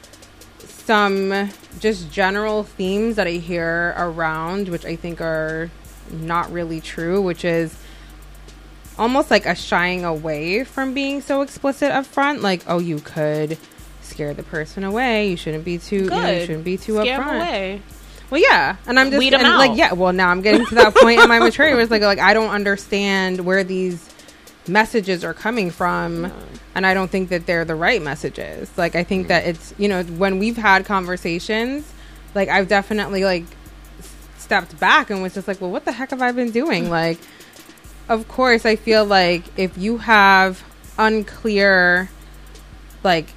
some 0.60 1.50
just 1.80 2.12
general 2.12 2.64
themes 2.64 3.18
that 3.18 3.28
I 3.28 3.32
hear 3.32 3.94
around, 3.98 4.70
which 4.70 4.86
I 4.86 4.96
think 4.96 5.20
are 5.22 5.70
not 6.12 6.52
really 6.52 6.80
true, 6.80 7.22
which 7.22 7.44
is 7.44 7.76
almost 8.98 9.30
like 9.30 9.46
a 9.46 9.56
shying 9.56 10.06
away 10.06 10.64
from 10.64 10.94
being 10.94 11.22
so 11.22 11.42
explicit 11.42 11.92
up 11.92 12.06
front. 12.06 12.42
Like, 12.42 12.64
oh, 12.68 12.80
you 12.80 13.00
could 13.00 13.58
scare 14.02 14.34
the 14.34 14.44
person 14.44 14.84
away. 14.84 15.30
You 15.30 15.38
shouldn't 15.38 15.66
be 15.66 15.78
too. 15.78 16.04
You, 16.06 16.10
know, 16.10 16.32
you 16.32 16.40
shouldn't 16.46 16.64
be 16.64 16.78
too 16.78 16.98
Scare 17.00 17.22
'em 17.22 17.28
upfront. 17.28 17.36
away. 17.38 17.82
Well, 18.30 18.42
yeah, 18.42 18.76
and 18.86 19.00
I'm 19.00 19.10
just 19.10 19.20
Weed 19.20 19.34
and, 19.34 19.44
like, 19.44 19.78
yeah. 19.78 19.94
Well, 19.94 20.12
now 20.12 20.30
I'm 20.30 20.42
getting 20.42 20.66
to 20.66 20.76
that 20.76 20.96
point 20.96 21.22
in 21.22 21.30
my 21.30 21.40
maturity 21.40 21.74
where 21.74 21.82
it's 21.82 21.92
like, 21.92 22.02
like 22.02 22.20
I 22.20 22.34
don't 22.34 22.50
understand 22.50 23.42
where 23.42 23.64
these 23.64 24.10
messages 24.68 25.24
are 25.24 25.34
coming 25.34 25.72
from, 25.72 26.32
and 26.76 26.86
I 26.86 26.94
don't 26.94 27.10
think 27.10 27.30
that 27.30 27.46
they're 27.46 27.64
the 27.64 27.76
right 27.76 28.02
messages. 28.02 28.70
Like, 28.78 28.96
I 28.96 29.04
think 29.04 29.30
that 29.30 29.46
it's 29.46 29.74
you 29.78 29.88
know 29.88 30.04
when 30.04 30.40
we've 30.40 30.58
had 30.58 30.86
conversations, 30.86 31.92
like 32.36 32.50
I've 32.50 32.68
definitely 32.68 33.24
like 33.24 33.46
stepped 34.38 34.80
back 34.80 35.10
and 35.10 35.22
was 35.22 35.34
just 35.34 35.48
like, 35.48 35.62
well, 35.62 35.72
what 35.72 35.86
the 35.86 35.92
heck 35.92 36.10
have 36.10 36.22
I 36.22 36.32
been 36.32 36.52
doing? 36.52 36.90
like, 37.02 37.20
of 38.10 38.28
course, 38.28 38.66
I 38.66 38.76
feel 38.76 39.06
like 39.06 39.44
if 39.58 39.78
you 39.78 40.00
have 40.00 40.64
unclear, 40.98 42.10
like 43.04 43.28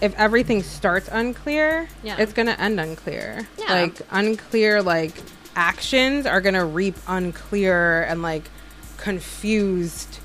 if 0.00 0.14
everything 0.18 0.62
starts 0.62 1.08
unclear, 1.10 1.88
Yeah. 2.02 2.16
it's 2.18 2.32
going 2.32 2.46
to 2.46 2.60
end 2.60 2.78
unclear. 2.80 3.46
Yeah. 3.58 3.72
Like 3.72 4.00
unclear 4.10 4.82
like 4.82 5.14
actions 5.54 6.26
are 6.26 6.40
going 6.40 6.54
to 6.54 6.64
reap 6.64 6.96
unclear 7.08 8.02
and 8.02 8.20
like 8.22 8.50
confused 8.98 10.18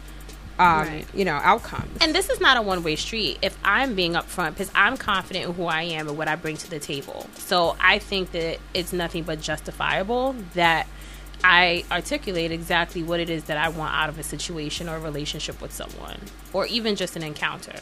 um, 0.59 0.87
Right. 0.87 1.05
you 1.15 1.25
know, 1.25 1.35
outcomes. 1.35 1.97
And 2.01 2.13
this 2.13 2.29
is 2.29 2.39
not 2.39 2.55
a 2.57 2.61
one 2.61 2.83
way 2.83 2.95
street. 2.95 3.39
If 3.41 3.57
I'm 3.63 3.95
being 3.95 4.13
upfront, 4.13 4.49
because 4.51 4.69
I'm 4.75 4.95
confident 4.97 5.45
in 5.45 5.53
who 5.53 5.65
I 5.65 5.83
am 5.83 6.07
and 6.07 6.17
what 6.17 6.27
I 6.27 6.35
bring 6.35 6.55
to 6.57 6.69
the 6.69 6.77
table. 6.79 7.25
So 7.35 7.75
I 7.79 7.97
think 7.97 8.31
that 8.33 8.59
it's 8.73 8.93
nothing 8.93 9.23
but 9.23 9.41
justifiable 9.41 10.35
that 10.53 10.85
I 11.43 11.83
articulate 11.89 12.51
exactly 12.51 13.01
what 13.01 13.19
it 13.19 13.29
is 13.31 13.45
that 13.45 13.57
I 13.57 13.69
want 13.69 13.95
out 13.95 14.09
of 14.09 14.19
a 14.19 14.23
situation 14.23 14.87
or 14.87 14.97
a 14.97 14.99
relationship 14.99 15.59
with 15.61 15.71
someone, 15.73 16.19
or 16.53 16.67
even 16.67 16.95
just 16.95 17.15
an 17.15 17.23
encounter. 17.23 17.79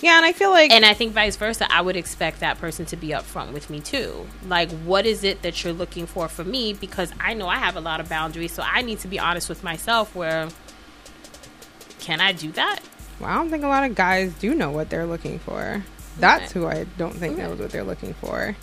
Yeah, 0.00 0.16
and 0.16 0.24
I 0.24 0.32
feel 0.32 0.50
like 0.50 0.70
And 0.70 0.84
I 0.86 0.94
think 0.94 1.12
vice 1.12 1.36
versa, 1.36 1.70
I 1.70 1.82
would 1.82 1.96
expect 1.96 2.40
that 2.40 2.58
person 2.58 2.86
to 2.86 2.96
be 2.96 3.08
upfront 3.08 3.52
with 3.52 3.68
me 3.68 3.80
too. 3.80 4.26
Like, 4.46 4.70
what 4.84 5.04
is 5.04 5.24
it 5.24 5.42
that 5.42 5.62
you're 5.62 5.74
looking 5.74 6.06
for 6.06 6.26
from 6.28 6.50
me? 6.50 6.72
Because 6.72 7.12
I 7.20 7.34
know 7.34 7.46
I 7.48 7.56
have 7.56 7.76
a 7.76 7.80
lot 7.80 8.00
of 8.00 8.08
boundaries, 8.08 8.52
so 8.52 8.62
I 8.66 8.80
need 8.82 9.00
to 9.00 9.08
be 9.08 9.18
honest 9.18 9.48
with 9.50 9.62
myself. 9.62 10.14
Where 10.14 10.48
can 11.98 12.20
I 12.20 12.32
do 12.32 12.50
that? 12.52 12.80
well, 13.20 13.28
I 13.28 13.34
don't 13.34 13.50
think 13.50 13.62
a 13.64 13.68
lot 13.68 13.84
of 13.84 13.94
guys 13.94 14.32
do 14.40 14.54
know 14.54 14.70
what 14.70 14.88
they're 14.88 15.04
looking 15.06 15.38
for. 15.40 15.84
That's 16.18 16.50
Okay. 16.56 16.60
who 16.60 16.66
I 16.66 16.84
don't 16.96 17.14
think 17.14 17.34
Okay. 17.34 17.42
knows 17.42 17.58
what 17.58 17.70
they're 17.70 17.84
looking 17.84 18.14
for. 18.14 18.56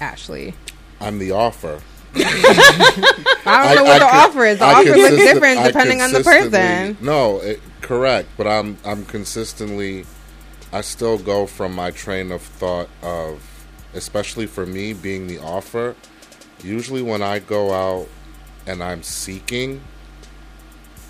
Ashley. 0.00 0.52
I'm 1.00 1.18
the 1.18 1.30
offer. 1.32 1.80
I 2.14 3.64
don't 3.64 3.76
know 3.76 3.84
what 3.84 3.98
the 4.00 4.06
con- 4.06 4.28
offer 4.30 4.44
is. 4.44 4.58
The 4.58 4.64
I 4.66 4.72
offer 4.74 4.96
looks 4.96 5.16
different 5.16 5.58
I 5.60 5.66
depending 5.68 6.02
on 6.02 6.12
the 6.12 6.20
person. 6.22 6.98
No, 7.00 7.38
it, 7.40 7.60
correct, 7.80 8.28
but 8.36 8.46
I'm 8.46 8.76
I'm 8.84 9.04
consistently. 9.06 10.04
I 10.72 10.80
still 10.80 11.18
go 11.18 11.46
from 11.46 11.74
my 11.74 11.90
train 11.90 12.32
of 12.32 12.42
thought 12.42 12.88
of, 13.02 13.42
especially 13.94 14.46
for 14.46 14.64
me 14.64 14.92
being 14.94 15.26
the 15.26 15.38
offer. 15.38 15.94
Usually, 16.62 17.02
when 17.02 17.22
I 17.22 17.40
go 17.40 17.72
out 17.72 18.08
and 18.66 18.82
I'm 18.82 19.02
seeking, 19.02 19.82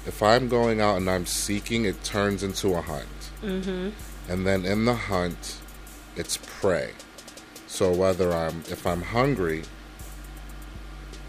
if 0.06 0.22
I'm 0.22 0.48
going 0.48 0.80
out 0.80 0.96
and 0.96 1.08
I'm 1.08 1.26
seeking, 1.26 1.84
it 1.84 2.02
turns 2.02 2.42
into 2.42 2.74
a 2.74 2.80
hunt, 2.80 3.06
mm-hmm. 3.42 3.90
and 4.32 4.46
then 4.46 4.64
in 4.64 4.84
the 4.84 4.94
hunt, 4.94 5.58
it's 6.16 6.38
prey. 6.38 6.90
So 7.66 7.92
whether 7.92 8.32
I'm 8.32 8.64
if 8.68 8.86
I'm 8.86 9.02
hungry, 9.02 9.62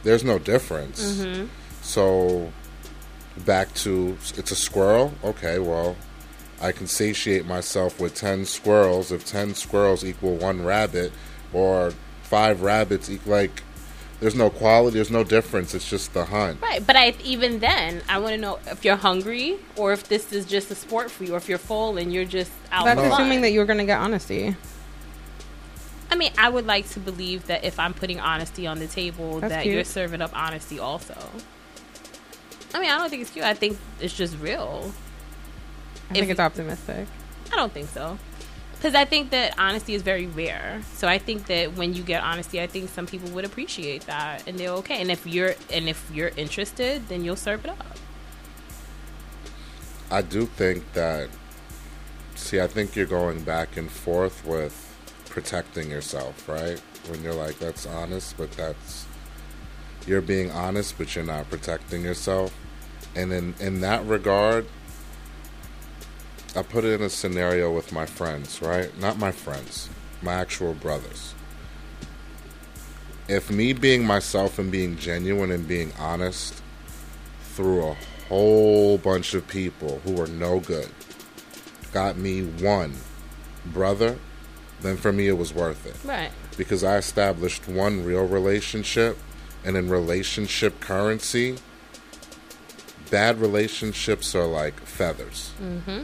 there's 0.03 0.23
no 0.23 0.39
difference. 0.39 1.25
So 1.81 2.51
back 3.45 3.73
to 3.75 4.17
it's 4.35 4.51
a 4.51 4.55
squirrel. 4.55 5.13
Okay, 5.23 5.59
well, 5.59 5.95
I 6.63 6.71
can 6.71 6.87
satiate 6.87 7.45
myself 7.45 7.99
with 7.99 8.15
10 8.15 8.45
squirrels 8.45 9.11
if 9.11 9.25
10 9.25 9.53
squirrels 9.53 10.03
equal 10.05 10.37
one 10.37 10.63
rabbit 10.63 11.11
or 11.51 11.93
5 12.23 12.61
rabbits 12.61 13.09
equal 13.09 13.33
like 13.33 13.61
there's 14.21 14.35
no 14.35 14.49
quality, 14.49 14.95
there's 14.95 15.11
no 15.11 15.25
difference. 15.25 15.75
It's 15.75 15.89
just 15.89 16.13
the 16.13 16.23
hunt. 16.23 16.61
Right, 16.61 16.85
but 16.87 16.95
I 16.95 17.13
even 17.25 17.59
then 17.59 18.01
I 18.07 18.19
want 18.19 18.33
to 18.35 18.37
know 18.37 18.57
if 18.67 18.85
you're 18.85 18.95
hungry 18.95 19.57
or 19.75 19.91
if 19.91 20.07
this 20.07 20.31
is 20.31 20.45
just 20.45 20.71
a 20.71 20.75
sport 20.75 21.11
for 21.11 21.25
you, 21.25 21.33
or 21.33 21.37
if 21.37 21.49
you're 21.49 21.57
full 21.57 21.97
and 21.97 22.13
you're 22.13 22.23
just 22.23 22.51
out. 22.71 22.85
That's 22.85 23.01
for 23.01 23.07
assuming 23.07 23.41
that 23.41 23.51
you're 23.51 23.65
going 23.65 23.79
to 23.79 23.85
get 23.85 23.99
honesty. 23.99 24.55
I 26.09 26.15
mean, 26.15 26.31
I 26.37 26.47
would 26.47 26.65
like 26.65 26.87
to 26.91 27.01
believe 27.01 27.47
that 27.47 27.65
if 27.65 27.77
I'm 27.79 27.93
putting 27.93 28.21
honesty 28.21 28.65
on 28.65 28.79
the 28.79 28.87
table, 28.87 29.41
That's 29.41 29.51
that 29.51 29.63
cute. 29.63 29.75
you're 29.75 29.83
serving 29.83 30.21
up 30.21 30.31
honesty 30.33 30.79
also. 30.79 31.17
I 32.73 32.79
mean, 32.79 32.91
I 32.91 32.97
don't 32.97 33.09
think 33.09 33.23
it's 33.23 33.31
cute. 33.31 33.43
I 33.43 33.53
think 33.53 33.77
it's 33.99 34.15
just 34.15 34.37
real. 34.39 34.93
I 36.09 36.13
If- 36.13 36.19
think 36.19 36.31
it's 36.31 36.39
optimistic. 36.39 37.07
I 37.51 37.55
don't 37.55 37.73
think 37.73 37.89
so. 37.89 38.17
Because 38.75 38.95
I 38.95 39.05
think 39.05 39.29
that 39.29 39.57
honesty 39.57 39.93
is 39.93 40.01
very 40.01 40.25
rare. 40.27 40.81
So 40.95 41.07
I 41.07 41.17
think 41.17 41.45
that 41.47 41.75
when 41.77 41.93
you 41.93 42.03
get 42.03 42.21
honesty, 42.21 42.59
I 42.61 42.67
think 42.67 42.89
some 42.89 43.07
people 43.07 43.29
would 43.29 43.45
appreciate 43.45 44.05
that 44.07 44.45
and 44.45 44.59
they're 44.59 44.71
okay. 44.71 44.99
And 44.99 45.09
if 45.09 45.25
you're 45.25 45.55
and 45.71 45.87
if 45.87 46.11
you're 46.13 46.31
interested, 46.35 47.07
then 47.07 47.23
you'll 47.23 47.37
serve 47.37 47.63
it 47.63 47.71
up. 47.71 47.97
I 50.11 50.21
do 50.21 50.45
think 50.45 50.91
that 50.93 51.29
see, 52.35 52.59
I 52.59 52.67
think 52.67 52.95
you're 52.95 53.05
going 53.05 53.43
back 53.43 53.77
and 53.77 53.89
forth 53.89 54.45
with 54.45 54.75
protecting 55.29 55.89
yourself, 55.89 56.47
right? 56.49 56.79
When 57.07 57.23
you're 57.23 57.33
like 57.33 57.59
that's 57.59 57.85
honest, 57.85 58.35
but 58.37 58.51
that's 58.51 59.05
you're 60.05 60.19
being 60.21 60.51
honest 60.51 60.97
but 60.97 61.15
you're 61.15 61.23
not 61.23 61.49
protecting 61.49 62.01
yourself. 62.03 62.53
And 63.15 63.31
in 63.31 63.55
in 63.61 63.79
that 63.81 64.05
regard, 64.05 64.65
I 66.55 66.61
put 66.61 66.83
it 66.85 66.93
in 66.93 67.01
a 67.01 67.09
scenario 67.09 67.71
with 67.73 67.91
my 67.91 68.05
friends, 68.05 68.61
right? 68.61 68.95
Not 68.99 69.17
my 69.17 69.31
friends, 69.31 69.89
my 70.21 70.33
actual 70.33 70.73
brothers. 70.73 71.33
If 73.27 73.49
me 73.49 73.73
being 73.73 74.05
myself 74.05 74.59
and 74.59 74.71
being 74.71 74.97
genuine 74.97 75.51
and 75.51 75.67
being 75.67 75.93
honest 75.97 76.61
through 77.55 77.87
a 77.87 77.97
whole 78.27 78.97
bunch 78.97 79.33
of 79.33 79.47
people 79.47 79.99
who 80.03 80.13
were 80.13 80.27
no 80.27 80.59
good 80.59 80.89
got 81.91 82.17
me 82.17 82.43
one 82.43 82.93
brother, 83.67 84.17
then 84.81 84.97
for 84.97 85.11
me 85.13 85.27
it 85.27 85.37
was 85.37 85.53
worth 85.53 85.85
it 85.85 85.95
Right. 86.07 86.31
because 86.57 86.83
I 86.83 86.97
established 86.97 87.67
one 87.67 88.03
real 88.03 88.27
relationship, 88.27 89.17
and 89.63 89.77
in 89.77 89.89
relationship 89.89 90.79
currency, 90.81 91.55
bad 93.09 93.39
relationships 93.39 94.35
are 94.35 94.45
like 94.45 94.79
feathers. 94.81 95.51
Mm-hmm. 95.61 96.01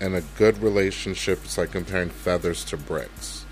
And 0.00 0.14
a 0.14 0.22
good 0.36 0.58
relationship 0.58 1.44
is 1.44 1.58
like 1.58 1.72
comparing 1.72 2.10
feathers 2.10 2.64
to 2.66 2.76
bricks. 2.76 3.44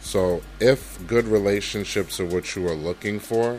So, 0.00 0.42
if 0.60 1.04
good 1.06 1.26
relationships 1.26 2.20
are 2.20 2.26
what 2.26 2.54
you 2.54 2.68
are 2.68 2.74
looking 2.74 3.18
for, 3.18 3.58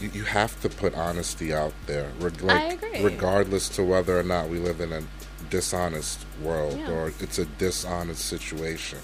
you, 0.00 0.10
you 0.12 0.24
have 0.24 0.60
to 0.60 0.68
put 0.68 0.94
honesty 0.94 1.52
out 1.52 1.72
there, 1.86 2.10
reg- 2.20 2.42
like, 2.42 2.82
agree. 2.82 3.02
regardless 3.02 3.68
to 3.70 3.82
whether 3.82 4.18
or 4.18 4.22
not 4.22 4.48
we 4.48 4.58
live 4.58 4.80
in 4.80 4.92
a 4.92 5.02
dishonest 5.48 6.24
world 6.42 6.78
Yeah. 6.78 6.90
or 6.92 7.12
it's 7.18 7.38
a 7.38 7.44
dishonest 7.46 8.24
situation 8.26 8.98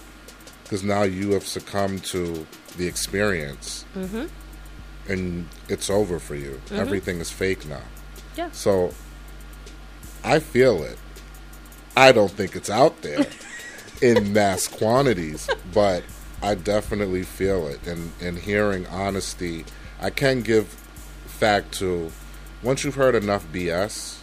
because 0.62 0.84
now 0.84 1.02
you 1.02 1.32
have 1.32 1.44
succumbed 1.46 2.04
to 2.04 2.46
the 2.76 2.86
experience 2.86 3.84
Mm-hmm. 3.96 4.26
and 5.10 5.48
it's 5.68 5.90
over 5.90 6.18
for 6.20 6.36
you 6.36 6.60
everything 6.70 7.18
is 7.18 7.30
fake 7.32 7.66
now 7.66 7.80
Yeah. 8.36 8.50
so 8.52 8.92
i 10.22 10.38
feel 10.38 10.84
it 10.84 10.98
i 11.96 12.12
don't 12.12 12.30
think 12.30 12.54
it's 12.56 12.70
out 12.70 13.00
there 13.02 13.26
in 14.02 14.32
mass 14.32 14.68
quantities 14.68 15.48
but 15.72 16.02
i 16.42 16.54
definitely 16.54 17.22
feel 17.22 17.66
it 17.66 17.84
and 17.86 18.12
and 18.20 18.38
hearing 18.38 18.86
honesty 18.88 19.64
i 20.00 20.10
can 20.10 20.42
give 20.42 20.66
fact 21.26 21.72
to 21.72 22.10
once 22.62 22.84
you've 22.84 22.94
heard 22.94 23.14
enough 23.14 23.46
bs 23.52 24.18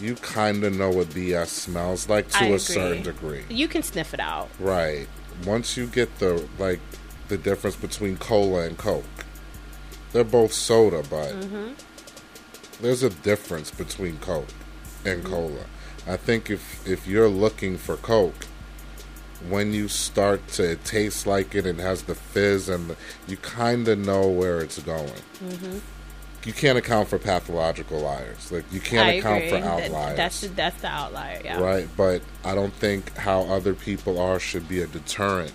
you 0.00 0.14
kind 0.16 0.62
of 0.64 0.76
know 0.76 0.90
what 0.90 1.08
bs 1.08 1.46
smells 1.46 2.08
like 2.08 2.28
to 2.28 2.38
I 2.38 2.42
a 2.42 2.46
agree. 2.46 2.58
certain 2.58 3.02
degree 3.02 3.44
You 3.48 3.68
can 3.68 3.82
sniff 3.82 4.12
it 4.12 4.20
out. 4.20 4.48
Right. 4.58 5.08
Once 5.46 5.76
you 5.76 5.86
get 5.86 6.18
the 6.18 6.46
like 6.58 6.80
the 7.28 7.38
difference 7.38 7.76
between 7.76 8.16
cola 8.16 8.66
and 8.66 8.76
coke, 8.76 9.04
they're 10.12 10.24
both 10.24 10.52
soda, 10.52 11.02
but 11.10 11.32
mm-hmm. 11.34 11.72
there's 12.80 13.02
a 13.02 13.10
difference 13.10 13.70
between 13.70 14.18
coke 14.18 14.48
and 15.04 15.22
mm-hmm. 15.22 15.32
cola. 15.32 15.64
I 16.06 16.16
think 16.16 16.50
if 16.50 16.86
if 16.86 17.06
you're 17.06 17.28
looking 17.28 17.76
for 17.76 17.96
coke, 17.96 18.46
when 19.48 19.72
you 19.72 19.88
start 19.88 20.46
to 20.48 20.76
taste 20.76 21.26
like 21.26 21.54
it 21.54 21.66
and 21.66 21.80
has 21.80 22.02
the 22.02 22.14
fizz 22.14 22.68
and 22.68 22.90
the, 22.90 22.96
you 23.26 23.36
kind 23.38 23.88
of 23.88 23.98
know 23.98 24.28
where 24.28 24.60
it's 24.60 24.78
going. 24.80 25.10
Mm-hmm. 25.44 25.78
You 26.44 26.52
can't 26.52 26.78
account 26.78 27.08
for 27.08 27.18
pathological 27.18 28.00
liars. 28.00 28.52
Like 28.52 28.64
you 28.72 28.80
can't 28.80 29.08
I 29.08 29.12
account 29.14 29.44
agree. 29.44 29.60
for 29.60 29.66
outliers 29.66 30.16
that's 30.16 30.40
the, 30.42 30.48
that's 30.48 30.80
the 30.80 30.88
outlier. 30.88 31.40
Yeah. 31.44 31.60
right? 31.60 31.88
But 31.96 32.22
I 32.44 32.54
don't 32.54 32.72
think 32.72 33.16
how 33.16 33.42
other 33.42 33.74
people 33.74 34.20
are 34.20 34.38
should 34.38 34.68
be 34.68 34.80
a 34.80 34.86
deterrent 34.86 35.52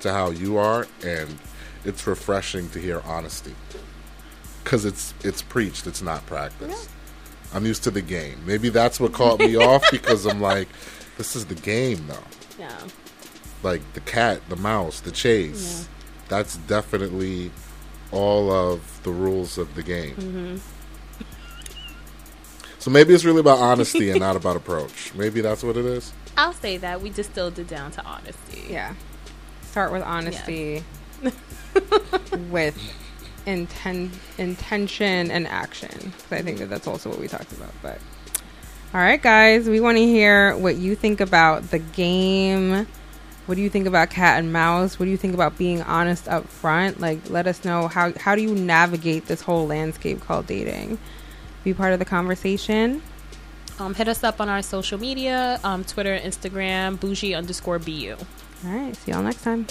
to 0.00 0.12
how 0.12 0.30
you 0.30 0.58
are, 0.58 0.86
and 1.04 1.38
it's 1.84 2.06
refreshing 2.06 2.68
to 2.70 2.78
hear 2.78 3.00
honesty 3.06 3.54
because 4.62 4.84
it's 4.84 5.14
it's 5.24 5.42
preached, 5.42 5.86
it's 5.86 6.02
not 6.02 6.24
practiced. 6.26 6.90
I'm 7.54 7.66
used 7.66 7.84
to 7.84 7.90
the 7.90 8.02
game. 8.02 8.38
Maybe 8.46 8.68
that's 8.68 8.98
what 8.98 9.12
caught 9.12 9.38
me 9.38 9.56
off 9.70 9.84
because 9.90 10.26
I'm 10.26 10.40
like, 10.40 10.68
this 11.18 11.36
is 11.36 11.46
the 11.46 11.54
game 11.54 12.06
though. 12.06 12.24
Yeah. 12.58 12.78
Like 13.62 13.80
the 13.94 14.00
cat, 14.00 14.40
the 14.48 14.56
mouse, 14.56 15.00
the 15.00 15.10
chase. 15.10 15.82
Yeah. 15.82 15.88
That's 16.28 16.56
definitely 16.56 17.50
all 18.10 18.50
of 18.50 19.00
the 19.02 19.10
rules 19.10 19.58
of 19.58 19.74
the 19.74 19.82
game. 19.82 20.14
Mm-hmm. 20.16 20.56
So 22.78 22.90
maybe 22.90 23.14
it's 23.14 23.24
really 23.24 23.40
about 23.40 23.58
honesty 23.58 24.10
and 24.10 24.20
not 24.20 24.34
about 24.36 24.56
approach. 24.56 25.14
Maybe 25.14 25.40
that's 25.40 25.62
what 25.62 25.76
it 25.76 25.84
is. 25.84 26.12
I'll 26.36 26.52
say 26.52 26.78
that 26.78 27.00
we 27.00 27.10
distilled 27.10 27.58
it 27.58 27.68
down 27.68 27.92
to 27.92 28.04
honesty. 28.04 28.64
Yeah. 28.68 28.94
Start 29.62 29.92
with 29.92 30.02
honesty 30.02 30.82
with 32.50 32.76
inten- 33.46 34.10
intention 34.38 35.30
and 35.30 35.46
action. 35.46 36.12
I 36.30 36.42
think 36.42 36.58
that 36.58 36.70
that's 36.70 36.86
also 36.86 37.10
what 37.10 37.18
we 37.18 37.28
talked 37.28 37.52
about. 37.52 37.72
But 37.82 37.98
all 38.94 39.00
right, 39.00 39.20
guys, 39.20 39.68
we 39.68 39.80
want 39.80 39.96
to 39.96 40.04
hear 40.04 40.56
what 40.56 40.76
you 40.76 40.94
think 40.94 41.20
about 41.20 41.70
the 41.70 41.78
game. 41.78 42.86
What 43.46 43.56
do 43.56 43.62
you 43.62 43.70
think 43.70 43.86
about 43.86 44.10
cat 44.10 44.38
and 44.38 44.52
mouse? 44.52 44.98
What 44.98 45.06
do 45.06 45.10
you 45.10 45.16
think 45.16 45.34
about 45.34 45.58
being 45.58 45.82
honest 45.82 46.28
up 46.28 46.46
front? 46.46 47.00
Like, 47.00 47.28
let 47.28 47.46
us 47.46 47.64
know 47.64 47.88
how 47.88 48.12
how 48.18 48.34
do 48.34 48.42
you 48.42 48.54
navigate 48.54 49.26
this 49.26 49.42
whole 49.42 49.66
landscape 49.66 50.20
called 50.20 50.46
dating. 50.46 50.98
Be 51.64 51.74
part 51.74 51.92
of 51.92 51.98
the 51.98 52.04
conversation. 52.04 53.02
Um, 53.78 53.94
hit 53.94 54.06
us 54.08 54.22
up 54.22 54.40
on 54.40 54.48
our 54.48 54.62
social 54.62 54.98
media, 54.98 55.58
um, 55.64 55.84
Twitter, 55.84 56.16
Instagram, 56.16 57.00
bougie 57.00 57.34
underscore 57.34 57.78
bu. 57.78 58.16
All 58.64 58.70
right, 58.70 58.94
see 58.94 59.10
y'all 59.10 59.22
next 59.22 59.42
time. 59.42 59.66